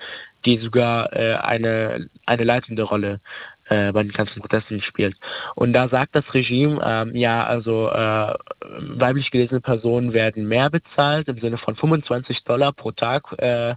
[0.44, 3.20] die sogar äh, eine, eine leitende Rolle
[3.68, 5.16] äh, bei den ganzen Protesten spielt.
[5.54, 11.28] Und da sagt das Regime, ähm, ja, also äh, weiblich gelesene Personen werden mehr bezahlt,
[11.28, 13.74] im Sinne von 25 Dollar pro Tag, äh,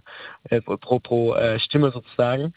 [0.50, 2.54] äh, pro, pro äh, Stimme sozusagen,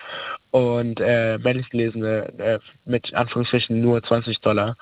[0.52, 4.76] und äh, männlich gelesene mit Anführungsstrichen nur 20 Dollar.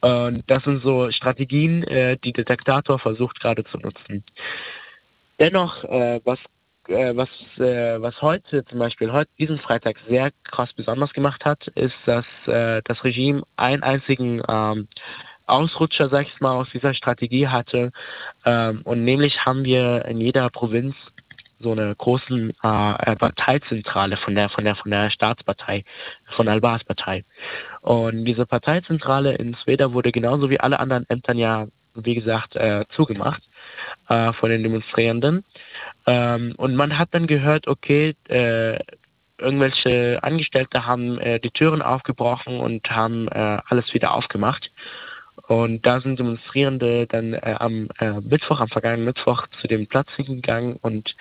[0.00, 1.82] Und das sind so Strategien,
[2.24, 4.24] die der Diktator versucht gerade zu nutzen.
[5.38, 5.84] Dennoch,
[6.24, 6.38] was
[6.88, 7.28] äh, was,
[7.58, 12.26] äh, was heute zum Beispiel, heute diesen Freitag sehr krass besonders gemacht hat, ist, dass
[12.46, 14.88] äh, das Regime einen einzigen ähm,
[15.46, 17.92] Ausrutscher, sag ich mal, aus dieser Strategie hatte.
[18.44, 20.94] Ähm, und nämlich haben wir in jeder Provinz
[21.60, 25.84] so eine großen äh, Parteizentrale von der von der von der Staatspartei,
[26.36, 27.24] von Albas Partei.
[27.82, 32.84] Und diese Parteizentrale in Sveda wurde genauso wie alle anderen Ämtern ja, wie gesagt, äh,
[32.90, 33.42] zugemacht
[34.08, 35.44] äh, von den Demonstrierenden.
[36.06, 38.78] Ähm, und man hat dann gehört, okay, äh,
[39.38, 44.70] irgendwelche Angestellte haben äh, die Türen aufgebrochen und haben äh, alles wieder aufgemacht.
[45.48, 47.88] Und da sind Demonstrierende dann äh, am
[48.22, 51.16] Mittwoch, am vergangenen Mittwoch zu dem Platz hingegangen und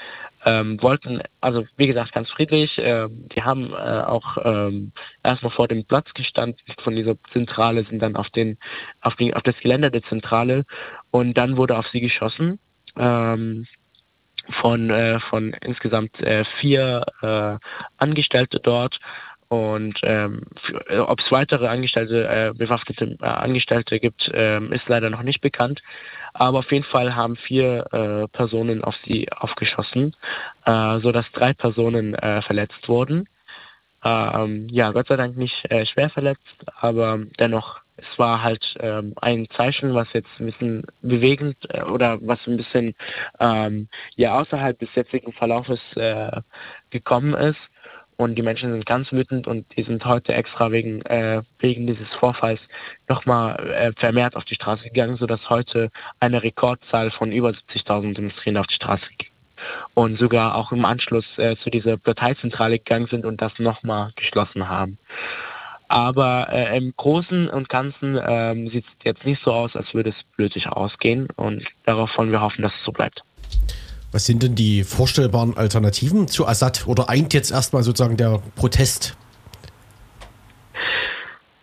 [0.46, 4.92] ähm, wollten, also wie gesagt, ganz friedlich, äh, die haben äh, auch ähm,
[5.24, 6.58] erstmal vor dem Platz gestanden.
[6.84, 8.58] Von dieser Zentrale, sind dann auf den,
[9.02, 10.66] auf, die, auf das Gelände der Zentrale.
[11.12, 12.60] Und dann wurde auf sie geschossen.
[12.98, 13.68] Ähm,
[14.60, 17.58] von, äh, von insgesamt äh, vier äh,
[17.98, 19.00] Angestellte dort
[19.52, 20.43] und ähm,
[20.88, 25.41] äh, ob es weitere Angestellte, äh, bewaffnete äh, Angestellte gibt, ähm, ist leider noch nicht
[25.41, 25.82] bekannt.
[26.34, 30.16] Aber auf jeden Fall haben vier äh, Personen auf sie aufgeschossen,
[30.66, 33.28] äh, sodass drei Personen äh, verletzt wurden.
[34.06, 36.47] Ähm, ja, Gott sei Dank nicht äh, schwer verletzt,
[36.80, 42.20] aber dennoch es war halt ähm, ein Zeichen, was jetzt ein bisschen bewegend äh, oder
[42.22, 42.95] was ein bisschen
[43.39, 46.41] ähm, ja außerhalb des jetzigen Verlaufes äh,
[46.89, 47.60] gekommen ist.
[48.22, 52.07] Und die Menschen sind ganz wütend und die sind heute extra wegen, äh, wegen dieses
[52.19, 52.59] Vorfalls
[53.09, 58.61] nochmal äh, vermehrt auf die Straße gegangen, sodass heute eine Rekordzahl von über 70.000 Demonstrierenden
[58.61, 59.32] auf die Straße ging.
[59.95, 64.69] Und sogar auch im Anschluss äh, zu dieser Parteizentrale gegangen sind und das nochmal geschlossen
[64.69, 64.99] haben.
[65.88, 70.11] Aber äh, im Großen und Ganzen ähm, sieht es jetzt nicht so aus, als würde
[70.11, 71.28] es blödig ausgehen.
[71.38, 73.24] Und darauf wollen wir hoffen, dass es so bleibt.
[74.12, 76.86] Was sind denn die vorstellbaren Alternativen zu Assad?
[76.86, 79.16] Oder eint jetzt erstmal sozusagen der Protest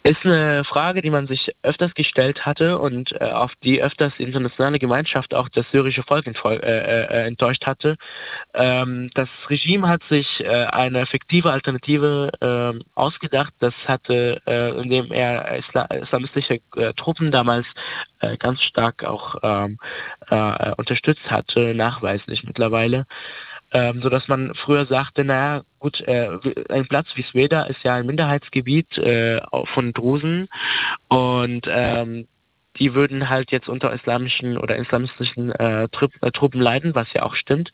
[0.09, 4.23] ist eine Frage, die man sich öfters gestellt hatte und äh, auf die öfters die
[4.23, 7.97] internationale Gemeinschaft auch das syrische Volk äh, äh, enttäuscht hatte.
[8.55, 13.53] Ähm, das Regime hat sich äh, eine effektive Alternative ähm, ausgedacht.
[13.59, 17.67] Das hatte, äh, indem er Isla islamistische äh, Truppen damals
[18.41, 19.79] ganz stark auch ähm,
[20.77, 23.07] unterstützt hatte, nachweislich mittlerweile
[23.73, 26.29] ähm, so dass man früher sagte, naja, gut, äh,
[26.69, 29.41] ein Platz wie Sveda ist ja ein Minderheitsgebiet äh,
[29.75, 30.49] von Drusen.
[31.09, 32.27] Und ähm,
[32.79, 37.73] die würden halt jetzt unter islamischen oder islamistischen äh, Truppen leiden, was ja auch stimmt.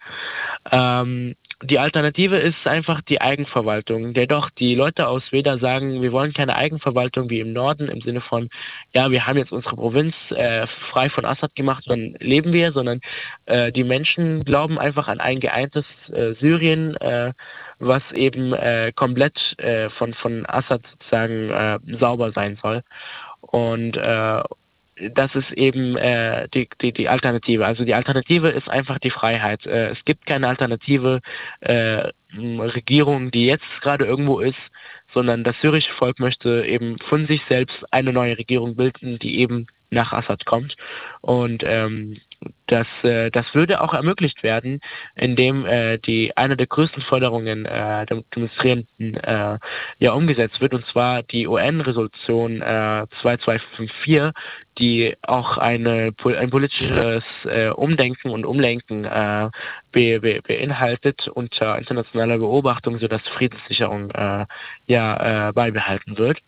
[0.70, 4.12] Ähm, die Alternative ist einfach die Eigenverwaltung.
[4.12, 8.20] Dennoch die Leute aus Weda sagen, wir wollen keine Eigenverwaltung wie im Norden im Sinne
[8.20, 8.48] von,
[8.92, 13.00] ja, wir haben jetzt unsere Provinz äh, frei von Assad gemacht, dann leben wir, sondern
[13.46, 17.32] äh, die Menschen glauben einfach an ein geeintes äh, Syrien, äh,
[17.78, 22.82] was eben äh, komplett äh, von, von Assad sozusagen sauber sein soll.
[23.40, 23.98] Und
[25.14, 27.66] das ist eben äh, die, die, die Alternative.
[27.66, 29.66] Also die Alternative ist einfach die Freiheit.
[29.66, 31.20] Äh, es gibt keine alternative
[31.60, 34.58] äh, Regierung, die jetzt gerade irgendwo ist,
[35.12, 39.66] sondern das syrische Volk möchte eben von sich selbst eine neue Regierung bilden, die eben
[39.90, 40.76] nach Assad kommt.
[41.20, 42.20] Und ähm,
[42.66, 44.80] das, äh, das würde auch ermöglicht werden,
[45.14, 49.58] indem äh, die eine der größten Forderungen äh, der Demonstrierenden äh,
[49.98, 54.32] ja umgesetzt wird, und zwar die UN-Resolution äh, 2254,
[54.78, 59.50] die auch eine, ein politisches äh, Umdenken und Umlenken äh,
[59.92, 64.46] be, be, beinhaltet unter internationaler Beobachtung, sodass Friedenssicherung äh,
[64.86, 66.40] ja äh, beibehalten wird.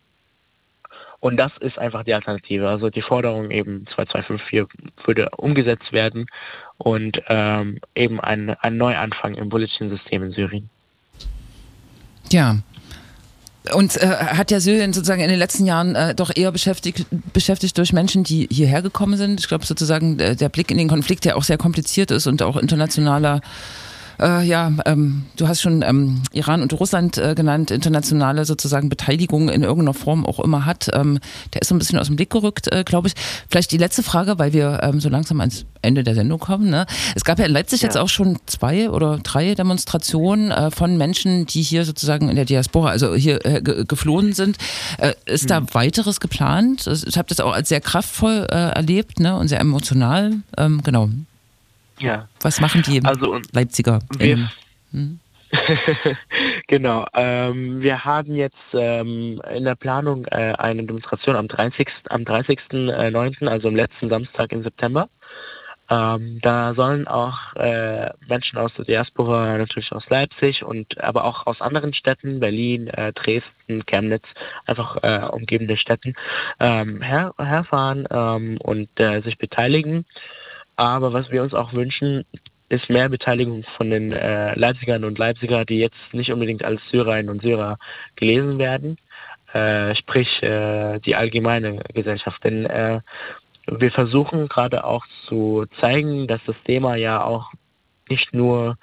[1.19, 2.69] Und das ist einfach die Alternative.
[2.69, 4.65] Also die Forderung eben 2254
[5.05, 6.27] würde umgesetzt werden
[6.77, 10.69] und ähm, eben ein, ein Neuanfang im politischen System in Syrien.
[12.31, 12.57] Ja,
[13.73, 17.77] und äh, hat ja Syrien sozusagen in den letzten Jahren äh, doch eher beschäftigt, beschäftigt
[17.77, 19.39] durch Menschen, die hierher gekommen sind.
[19.39, 22.41] Ich glaube sozusagen der, der Blick in den Konflikt, der auch sehr kompliziert ist und
[22.41, 23.41] auch internationaler
[24.19, 29.49] äh, ja, ähm, du hast schon ähm, Iran und Russland äh, genannt, internationale sozusagen Beteiligung
[29.49, 30.89] in irgendeiner Form auch immer hat.
[30.93, 31.19] Ähm,
[31.53, 33.13] der ist so ein bisschen aus dem Blick gerückt, äh, glaube ich.
[33.49, 36.69] Vielleicht die letzte Frage, weil wir ähm, so langsam ans Ende der Sendung kommen.
[36.69, 36.85] Ne?
[37.15, 37.87] Es gab ja in Leipzig ja.
[37.87, 42.45] jetzt auch schon zwei oder drei Demonstrationen äh, von Menschen, die hier sozusagen in der
[42.45, 44.57] Diaspora, also hier äh, geflohen sind.
[44.97, 45.47] Äh, ist mhm.
[45.47, 46.87] da weiteres geplant?
[46.87, 49.37] Ich habe das auch als sehr kraftvoll erlebt ne?
[49.37, 50.37] und sehr emotional.
[50.57, 51.09] Ähm, genau.
[51.99, 52.27] Ja.
[52.41, 53.99] Was machen die also, Leipziger?
[54.17, 54.49] Wir,
[54.91, 55.19] hm?
[56.67, 57.05] genau.
[57.13, 61.87] Ähm, wir haben jetzt ähm, in der Planung äh, eine Demonstration am 30.
[62.09, 65.09] am 30.09., äh, also am letzten Samstag im September.
[65.89, 71.47] Ähm, da sollen auch äh, Menschen aus der Diaspora, natürlich aus Leipzig und aber auch
[71.47, 74.25] aus anderen Städten, Berlin, äh, Dresden, Chemnitz,
[74.65, 76.13] einfach äh, umgebende Städten,
[76.59, 80.05] ähm, her herfahren ähm, und äh, sich beteiligen.
[80.77, 82.23] Aber was wir uns auch wünschen,
[82.69, 87.29] ist mehr Beteiligung von den äh, Leipzigern und Leipziger, die jetzt nicht unbedingt als Syrerinnen
[87.29, 87.77] und Syrer
[88.15, 88.97] gelesen werden,
[89.53, 92.43] äh, sprich äh, die allgemeine Gesellschaft.
[92.43, 93.01] Denn äh,
[93.67, 97.51] wir versuchen gerade auch zu zeigen, dass das Thema ja auch
[98.09, 98.77] nicht nur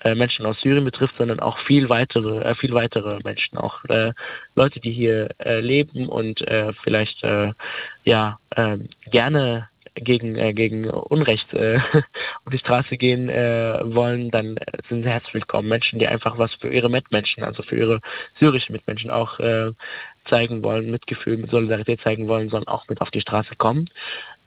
[0.00, 4.12] äh, Menschen aus Syrien betrifft, sondern auch viel weitere, äh, viel weitere Menschen, auch äh,
[4.54, 7.52] Leute, die hier äh, leben und äh, vielleicht äh,
[8.04, 8.78] ja äh,
[9.10, 11.78] gerne gegen, äh, gegen Unrecht äh,
[12.44, 15.68] auf die Straße gehen äh, wollen, dann sind sie herzlich willkommen.
[15.68, 18.00] Menschen, die einfach was für ihre Mitmenschen, also für ihre
[18.38, 19.72] syrischen Mitmenschen auch äh,
[20.28, 23.90] zeigen wollen, Mitgefühl, mit Solidarität zeigen wollen, sollen auch mit auf die Straße kommen.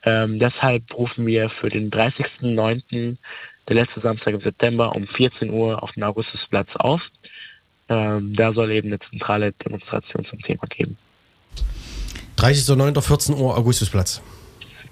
[0.04, 3.18] Ähm, deshalb rufen wir für den 30.09.,
[3.68, 7.02] der letzte Samstag im September um 14 Uhr auf dem Augustusplatz auf.
[7.90, 10.98] Ähm, da soll eben eine zentrale Demonstration zum Thema geben.
[12.38, 13.02] 30.09.
[13.02, 14.22] 14 Uhr Augustusplatz.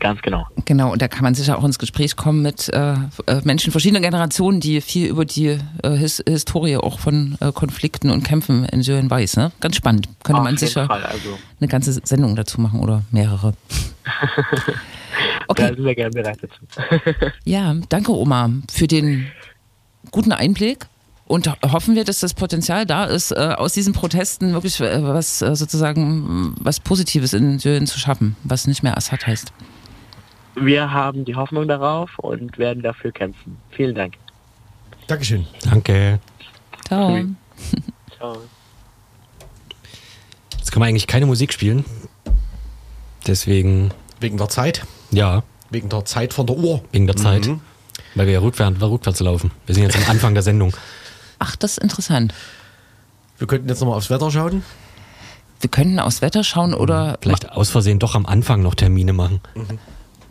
[0.03, 0.45] Ganz genau.
[0.65, 4.01] Genau, und da kann man sicher auch ins Gespräch kommen mit äh, äh, Menschen verschiedener
[4.01, 8.83] Generationen, die viel über die äh, His Historie auch von äh, Konflikten und Kämpfen in
[8.83, 9.37] Syrien weiß.
[9.37, 9.53] Ne?
[9.61, 10.09] Ganz spannend.
[10.25, 11.39] Könnte Auf man sicher also.
[11.57, 13.53] eine ganze Sendung dazu machen oder mehrere.
[15.47, 15.69] Okay.
[15.69, 17.31] Da sind wir gerne bereit dazu.
[17.45, 19.27] ja, danke Oma für den
[20.09, 20.87] guten Einblick.
[21.27, 25.39] Und hoffen wir, dass das Potenzial da ist, äh, aus diesen Protesten wirklich äh, was
[25.39, 29.53] sozusagen was Positives in Syrien zu schaffen, was nicht mehr Assad heißt.
[30.55, 33.57] Wir haben die Hoffnung darauf und werden dafür kämpfen.
[33.71, 34.15] Vielen Dank.
[35.07, 35.47] Dankeschön.
[35.63, 36.19] Danke.
[36.87, 37.17] Ciao.
[38.17, 38.37] Ciao.
[40.57, 41.85] Jetzt können wir eigentlich keine Musik spielen.
[43.27, 43.91] Deswegen.
[44.19, 44.85] Wegen der Zeit?
[45.11, 45.43] Ja.
[45.69, 46.83] Wegen der Zeit von der Uhr.
[46.91, 47.47] Wegen der Zeit.
[47.47, 47.61] Mhm.
[48.15, 49.51] Weil wir ja rückwärts, rückwärts laufen.
[49.65, 50.75] Wir sind jetzt am Anfang der Sendung.
[51.39, 52.33] Ach, das ist interessant.
[53.37, 54.63] Wir könnten jetzt nochmal aufs Wetter schauen.
[55.59, 57.17] Wir könnten aufs Wetter schauen oder.
[57.21, 59.41] Vielleicht aus Versehen doch am Anfang noch Termine machen.
[59.55, 59.79] Mhm.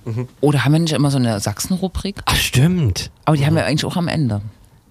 [0.04, 0.28] Mhm.
[0.40, 2.16] Oder haben wir nicht immer so eine Sachsen-Rubrik?
[2.24, 3.10] Ach, stimmt.
[3.24, 4.40] Aber die haben wir eigentlich auch am Ende.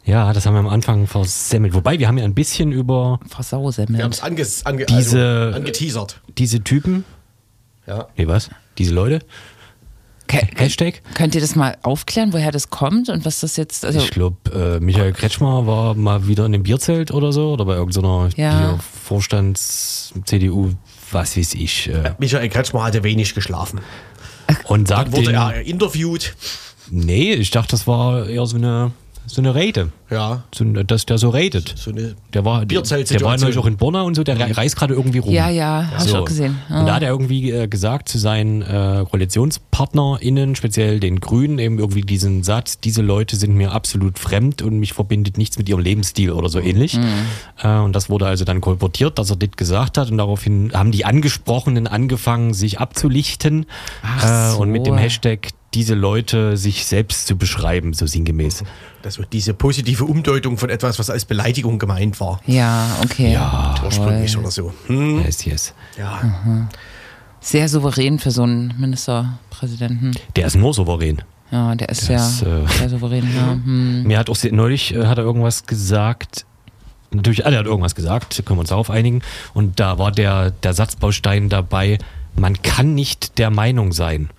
[0.06, 1.74] Ja, das haben wir am Anfang versemmelt.
[1.74, 3.20] Wobei, wir haben ja ein bisschen über.
[3.28, 3.98] Versaussemmelt.
[3.98, 6.22] Wir haben es ange, ange, diese, also angeteasert.
[6.38, 7.06] Diese Typen.
[7.86, 8.08] Ja.
[8.18, 8.50] Nee, was?
[8.78, 9.20] Diese Leute.
[10.32, 11.02] Hashtag?
[11.14, 13.84] Könnt ihr das mal aufklären, woher das kommt und was das jetzt.
[13.86, 17.66] Also ich glaube, äh, Michael Kretschmer war mal wieder in einem Bierzelt oder so oder
[17.66, 18.78] bei irgendeiner ja.
[19.04, 20.72] Vorstands-CDU,
[21.12, 21.90] was weiß ich.
[21.90, 22.14] Äh.
[22.18, 23.82] Michael Kretschmer hatte wenig geschlafen.
[24.66, 26.36] Und sagt Dann wurde er interviewt.
[26.90, 28.92] Nee, ich dachte, das war eher so eine
[29.34, 29.92] so eine Rede.
[30.10, 30.44] Ja.
[30.54, 31.74] So, dass der so redet.
[31.78, 34.52] So eine der war, der, der war neulich auch in Borna und so, der mhm.
[34.54, 35.34] reist gerade irgendwie rum.
[35.34, 36.16] Ja, ja, hast so.
[36.16, 36.58] du auch gesehen.
[36.70, 36.80] Ja.
[36.80, 41.80] Und da hat er irgendwie äh, gesagt zu seinen äh, KoalitionspartnerInnen, speziell den Grünen, eben
[41.80, 45.80] irgendwie diesen Satz, diese Leute sind mir absolut fremd und mich verbindet nichts mit ihrem
[45.82, 46.98] Lebensstil oder so ähnlich.
[46.98, 47.04] Mhm.
[47.62, 50.92] Äh, und das wurde also dann kolportiert, dass er das gesagt hat und daraufhin haben
[50.92, 53.66] die Angesprochenen angefangen, sich abzulichten
[54.04, 54.58] Ach so.
[54.58, 58.64] Äh, und mit dem Hashtag diese Leute sich selbst zu beschreiben, so sinngemäß.
[59.02, 62.42] Das wird diese positive Umdeutung von etwas, was als Beleidigung gemeint war.
[62.46, 63.34] Ja, okay.
[63.34, 64.74] Ja, ursprünglich oder so.
[64.88, 65.24] Hm.
[65.24, 65.74] Yes, yes.
[65.98, 66.68] Ja.
[67.40, 70.12] Sehr souverän für so einen Ministerpräsidenten.
[70.36, 71.22] Der ist nur souverän.
[71.52, 73.28] Ja, der ist Der sehr, ist, äh, sehr souverän.
[73.36, 73.52] Ja.
[73.64, 74.04] Hm.
[74.04, 76.46] Mir hat auch sehr, neulich äh, hat er irgendwas gesagt.
[77.12, 79.22] Natürlich, alle hat irgendwas gesagt, können wir uns darauf einigen.
[79.54, 81.98] Und da war der, der Satzbaustein dabei,
[82.36, 84.30] man kann nicht der Meinung sein.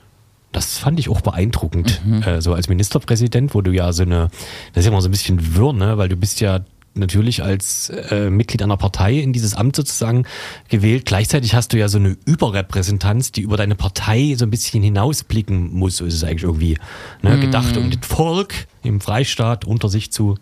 [0.53, 2.00] Das fand ich auch beeindruckend.
[2.26, 4.28] Äh, so als Ministerpräsident, wo du ja so eine,
[4.72, 5.98] das ist ja immer so ein bisschen wirr, ne?
[5.98, 6.61] weil du bist ja
[6.94, 10.26] natürlich als äh, Mitglied einer Partei in dieses Amt sozusagen
[10.68, 11.07] gewählt.
[11.07, 15.72] Gleichzeitig hast du ja so eine Überrepräsentanz, die über deine Partei so ein bisschen hinausblicken
[15.72, 15.96] muss.
[15.96, 16.78] So ist es eigentlich irgendwie
[17.22, 17.38] ne?
[17.40, 20.36] gedacht, um das Volk im Freistaat unter sich zu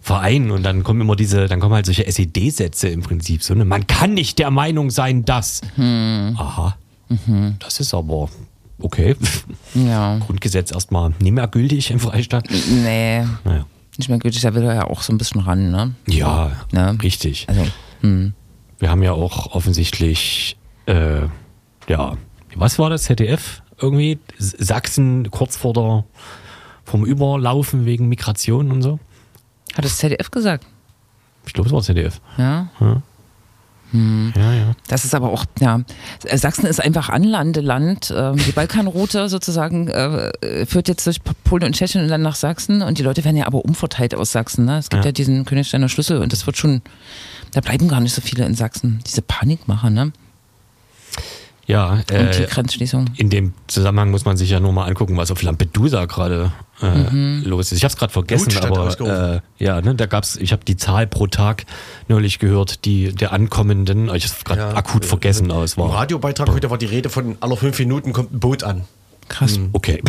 [0.00, 0.50] vereinen.
[0.50, 3.42] Und dann kommen immer diese, dann kommen halt solche SED-Sätze im Prinzip.
[3.42, 3.64] So, ne?
[3.64, 5.60] Man kann nicht der Meinung sein, dass.
[6.36, 6.76] Aha.
[7.58, 8.30] Das ist aber
[8.82, 9.16] okay.
[9.74, 10.18] ja.
[10.18, 12.48] Grundgesetz erstmal nicht mehr gültig im Freistaat.
[12.50, 13.66] Nee, Naja.
[13.98, 15.94] nicht mehr gültig, da will er ja auch so ein bisschen ran, ne?
[16.06, 16.96] Ja, Ne?
[17.02, 17.46] richtig.
[17.48, 17.66] Also,
[18.00, 18.34] hm.
[18.78, 20.56] Wir haben ja auch offensichtlich,
[20.86, 21.22] äh,
[21.88, 22.16] ja,
[22.56, 24.18] was war das, ZDF irgendwie?
[24.38, 26.04] Sachsen kurz vor der,
[26.84, 28.98] vom Überlaufen wegen Migration und so.
[29.74, 30.66] Hat das ZDF gesagt?
[31.46, 32.20] Ich glaube, es war ZDF.
[32.38, 32.68] Ja.
[32.80, 33.02] Ja,
[33.92, 34.72] ja.
[34.88, 35.80] Das ist aber auch, ja,
[36.34, 38.12] Sachsen ist einfach Anlandeland.
[38.16, 42.82] Ähm, Die Balkanroute sozusagen äh, führt jetzt durch Polen und Tschechien und dann nach Sachsen
[42.82, 44.64] und die Leute werden ja aber umverteilt aus Sachsen.
[44.64, 44.78] Ne?
[44.78, 45.08] Es gibt ja.
[45.08, 45.12] Ja.
[45.12, 46.82] diesen Königsteiner Schlüssel und das wird schon,
[47.52, 49.00] da bleiben gar nicht so viele in Sachsen.
[49.06, 50.12] Diese Panikmacher, ne?
[51.66, 53.06] Ja, Und die äh, Grenzschließung.
[53.16, 56.50] in dem Zusammenhang muss man sich ja nur mal angucken, was auf Lampedusa gerade
[56.80, 57.44] äh, Mhm.
[57.46, 57.78] los ist.
[57.78, 60.76] Ich habe es gerade vergessen, Notstand aber äh, ja, ne, da gab's, ich habe die
[60.76, 61.64] Zahl pro Tag
[62.08, 64.12] neulich gehört, die der Ankommenden.
[64.14, 66.86] Ich habe gerade Ja, akut äh, vergessen, aber es Im war Radiobeitrag heute war die
[66.86, 68.82] Rede von aller fünf Minuten kommt ein Boot an.
[69.28, 70.02] Krass, okay.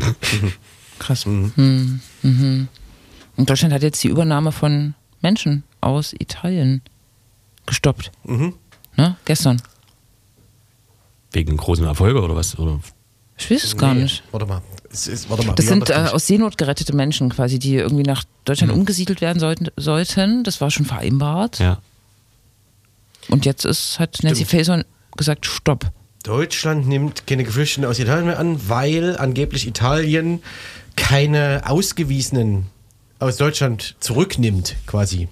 [0.99, 1.27] krass.
[1.27, 1.99] Mhm.
[2.23, 2.67] Mhm.
[3.35, 6.81] Und Deutschland hat jetzt die Übernahme von Menschen aus Italien
[7.67, 8.11] gestoppt.
[8.23, 8.53] Mhm.
[8.97, 9.15] Ne?
[9.25, 9.61] Gestern.
[11.33, 12.57] Wegen großen Erfolge oder was?
[12.57, 12.79] Oder?
[13.37, 14.23] Ich weiß es gar Nee, nicht.
[14.31, 14.61] Warte mal.
[14.91, 15.53] Es ist, warte mal.
[15.53, 16.13] Das sind äh, nicht?
[16.13, 20.43] aus Seenot gerettete Menschen quasi, die irgendwie nach Deutschland umgesiedelt werden sollten, sollten.
[20.43, 21.59] Das war schon vereinbart.
[21.59, 21.79] Ja.
[23.29, 24.85] Und jetzt ist, hat Nancy Faeser
[25.17, 25.91] gesagt, stopp.
[26.23, 30.41] Deutschland nimmt keine Geflüchteten aus Italien mehr an, weil angeblich Italien
[30.95, 32.67] keine Ausgewiesenen
[33.19, 35.27] aus Deutschland zurücknimmt, quasi.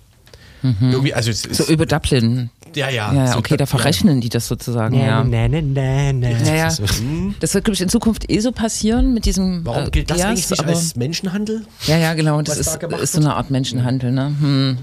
[0.64, 2.52] Irgendwie, also es ist, So über Dublin.
[2.76, 3.14] Ja, ja.
[3.14, 3.66] Ja, ja so okay, da ja.
[3.66, 4.96] verrechnen die das sozusagen.
[4.96, 5.24] Ja.
[5.24, 6.30] Na, na, na, na.
[6.30, 9.66] Naja, das wird, glaube ich, in Zukunft eh so passieren mit diesem.
[9.66, 11.66] Warum äh, gilt das Dias, eigentlich nicht aber- als Menschenhandel?
[11.88, 12.42] Ja, ja, genau.
[12.42, 14.36] Das was da ist, ist so eine Art Menschenhandel, ne?
[14.40, 14.78] Hm.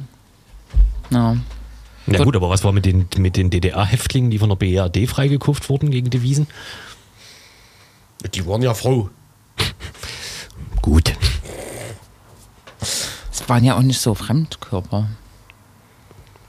[1.11, 1.37] Ja.
[2.07, 5.69] Na gut, aber was war mit den, mit den DDR-Häftlingen, die von der BRD freigekauft
[5.69, 6.47] wurden gegen Devisen?
[8.35, 9.11] Die waren ja froh.
[10.81, 11.13] Gut.
[12.81, 15.09] Es waren ja auch nicht so Fremdkörper.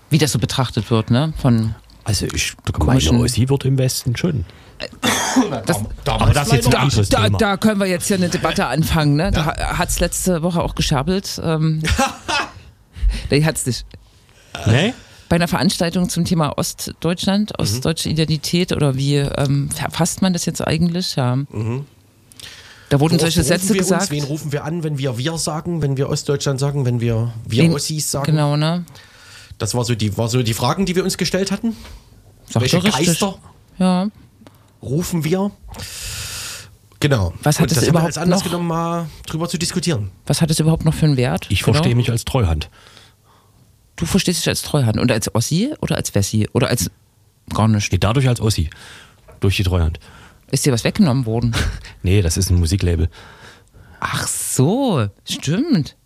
[0.10, 1.34] Wie das so betrachtet wird, ne?
[1.42, 1.76] Von.
[2.04, 4.46] Also ich meine, Ossi wird im Westen schon.
[5.66, 8.66] Das, Aber das jetzt ein da, anderes da, da können wir jetzt hier eine Debatte
[8.66, 9.30] anfangen, ne?
[9.32, 11.40] Da hat es letzte Woche auch gescherbelt.
[11.44, 11.84] Ähm,
[13.30, 13.86] nee, hat's nicht.
[14.66, 14.94] Nee?
[15.28, 20.66] Bei einer Veranstaltung zum Thema Ostdeutschland, ostdeutsche Identität oder wie ähm, verfasst man das jetzt
[20.66, 21.16] eigentlich?
[21.18, 21.38] Ja.
[22.90, 24.04] Da wurden Worauf solche Sätze wir gesagt.
[24.04, 24.12] Uns?
[24.12, 27.64] Wen rufen wir an, wenn wir wir sagen, wenn wir Ostdeutschland sagen, wenn wir wir
[27.64, 28.26] Wen- Ossis sagen?
[28.32, 28.86] Genau, ne?
[29.60, 31.76] Das war so die war so die Fragen, die wir uns gestellt hatten.
[32.48, 32.92] Sagt Welche er.
[32.92, 33.36] Geister
[33.78, 34.08] Ja.
[34.82, 35.52] rufen wir?
[37.00, 37.34] Genau.
[37.44, 38.46] Was hat es überhaupt als Anlass noch?
[38.48, 40.12] genommen, mal drüber zu diskutieren.
[40.26, 41.46] Was hat es überhaupt noch für einen Wert?
[41.50, 41.74] Ich Genau.
[41.76, 42.70] verstehe mich als Treuhand.
[43.96, 46.90] Du verstehst dich als Treuhand und als Ossi oder als Wessi oder als
[47.54, 47.92] gar nicht.
[47.92, 48.70] Nee, dadurch als Ossi.
[49.40, 50.00] Durch die Treuhand.
[50.52, 51.56] Ist dir was weggenommen worden?
[52.04, 53.10] Nee, das ist ein Musiklabel.
[54.00, 55.98] Ach so, stimmt.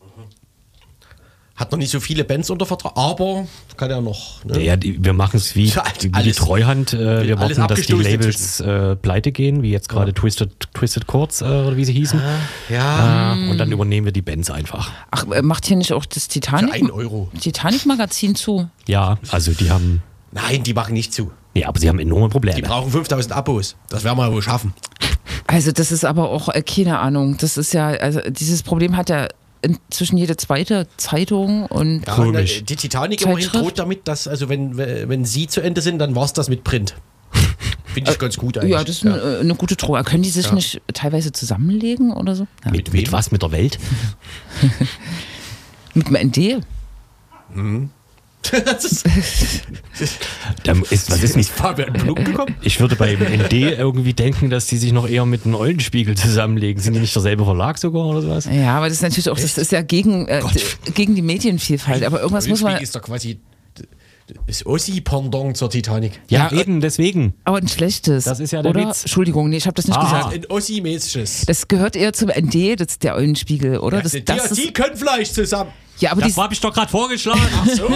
[1.64, 3.47] Hat noch nicht so viele Bands unter Vertrag, aber
[3.78, 4.43] kann ja noch.
[4.43, 4.61] Ne?
[4.61, 6.91] Ja, die, wir machen es wie, Ja, wie die Treuhand.
[6.91, 11.39] Äh, wir warten, dass die Labels äh, pleite gehen, wie jetzt gerade Twisted, Twisted Chords
[11.41, 12.20] äh, oder wie sie hießen.
[12.70, 14.91] Ja, Äh, und dann übernehmen wir die Bands einfach.
[15.09, 17.30] Ach, äh, macht hier nicht auch das für Titanic, einen Euro.
[17.39, 18.68] Titanic-Magazin zu?
[18.86, 20.03] Ja, also die haben.
[20.34, 21.32] Nein, die machen nicht zu.
[21.53, 22.61] Ja, aber sie haben enorme Die Probleme.
[22.61, 23.78] brauchen 5000 Abos.
[23.88, 24.74] Das werden wir wohl schaffen.
[25.47, 29.09] Also das ist aber auch, äh, keine Ahnung, das ist ja, also dieses Problem hat
[29.09, 29.30] ja
[29.64, 32.57] inzwischen jede zweite Zeitung und Ja, Komisch.
[32.59, 36.16] na, Die Titanic immerhin droht damit, dass, also wenn, wenn sie zu Ende sind, dann
[36.16, 36.95] war es das mit Print.
[37.86, 38.72] Finde ich ganz gut eigentlich.
[38.72, 40.03] ja, das ist Eine, äh, eine gute Drohung.
[40.03, 42.47] Können die sich nicht teilweise zusammenlegen oder so?
[42.66, 42.72] Ja.
[42.72, 43.32] mit, mit was?
[43.32, 43.80] Mit der Welt?
[45.95, 46.64] Mit dem ND?
[48.66, 49.06] das ist
[50.64, 51.50] Da ist, was ist nicht.
[51.50, 52.56] Fabian Blum gekommen.
[52.62, 56.82] Ich würde bei ND irgendwie denken, dass die sich noch eher mit einem Eulenspiegel zusammenlegen.
[56.82, 58.48] Sind die nicht derselbe Verlag sogar oder sowas?
[58.52, 60.41] Ja, aber das ist natürlich auch, das ist ja gegen, äh,
[60.94, 62.04] gegen die Medienvielfalt.
[62.04, 63.39] Aber irgendwas muss man, ist doch quasi
[64.48, 66.20] Das Ossi-Pendant zur Titanic.
[66.30, 67.34] Ja, Ja, eben, deswegen.
[67.44, 68.24] Aber ein schlechtes.
[68.26, 68.88] Das ist ja der oder?
[68.89, 69.02] Witz.
[69.04, 70.04] Entschuldigung, nee, ich habe das nicht Ah.
[70.04, 70.34] gesagt.
[70.34, 71.46] Ein Ossi-mäßiges.
[71.46, 73.98] Das gehört eher zum ND, das ist der Eulenspiegel, oder?
[73.98, 75.72] Ja, Das, die, das die ist, können vielleicht zusammen.
[76.00, 77.41] Ja, aber Das die, habe ich doch gerade vorgeschlagen.
[77.76, 77.88] So.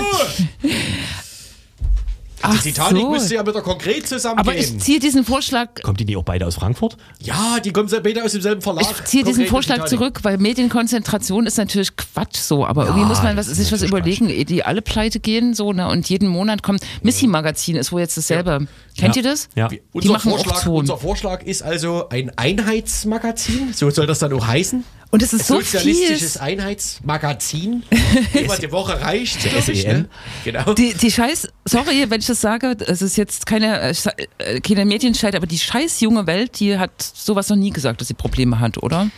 [2.41, 3.10] ach Die Titanic so.
[3.12, 4.48] müsste ja wieder konkret zusammengehen.
[4.48, 6.95] Aber ich ziehe diesen Vorschlag, Kommt die nicht auch beide aus Frankfurt?
[7.20, 8.86] ja, die kommen beide aus demselben Verlag.
[8.89, 9.89] ich ziehe diesen Vorschlag Titanic.
[10.00, 14.30] zurück, weil Medienkonzentration ist natürlich Quatsch so, aber irgendwie muss man was, sich was überlegen,
[14.30, 18.02] ehe die alle pleite gehen so, ne, und jeden Monat kommt, Missy Magazin ist wohl
[18.02, 18.68] jetzt dasselbe.
[18.98, 19.22] Kennt Ja.
[19.24, 19.50] ihr das?
[19.56, 19.68] Ja.
[19.68, 20.78] Die Unser machen auch Vorschlag, Zonen.
[20.82, 24.84] unser Vorschlag ist also ein Einheitsmagazin, so soll das dann auch heißen.
[25.10, 26.41] Und es ist so Sozialistisches viel.
[26.41, 27.84] Einheitsmagazin.
[28.34, 29.97] Einmal die Woche reicht, ich, SEM.
[30.01, 30.10] ne?
[30.43, 30.74] Genau.
[30.74, 33.93] Die, die Scheiß, sorry, wenn ich das sage, es ist jetzt keine, äh,
[34.39, 38.10] äh, keine Medienscheid, aber die scheiß junge Welt, die hat sowas noch nie gesagt, dass
[38.10, 39.10] sie Probleme hat, oder?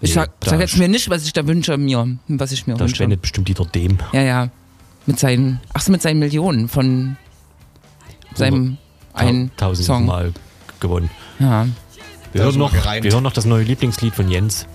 [0.00, 2.68] Ich Nee, sag, da sag jetzt mir nicht, was ich da wünsche mir, was ich
[2.68, 2.94] mir Da wünsche.
[2.96, 3.98] spendet bestimmt Dieter Dem.
[4.12, 4.50] Ja, ja.
[5.06, 7.16] Mit seinen, ach so, mit seinen Millionen von
[8.34, 8.76] seinem
[9.14, 10.06] einen Tausend Song.
[10.06, 10.32] Mal
[10.78, 11.10] gewonnen.
[11.40, 11.66] Ja.
[12.32, 14.66] Wir Da hören, noch, wir hören noch das neue Lieblingslied von Jens,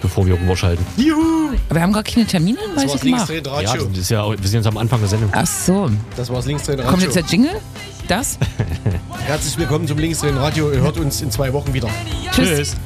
[0.00, 0.84] bevor wir rüber schalten.
[0.96, 1.50] Juhu!
[1.68, 3.30] Aber wir haben gar keine Termine, das weiß ich gemacht.
[3.30, 5.30] Ja, das ist ja, wir sind uns am Anfang der Sendung.
[5.32, 5.90] Ach so.
[6.16, 6.90] Das war's Linksdrehen Radio.
[6.90, 7.60] Kommt jetzt der Jingle?
[8.06, 8.38] Das?
[9.26, 10.70] Herzlich willkommen zum Linksdrehen Radio.
[10.72, 11.88] Ihr hört uns in zwei Wochen wieder.
[12.32, 12.48] Tschüss.
[12.48, 12.76] Tschüss.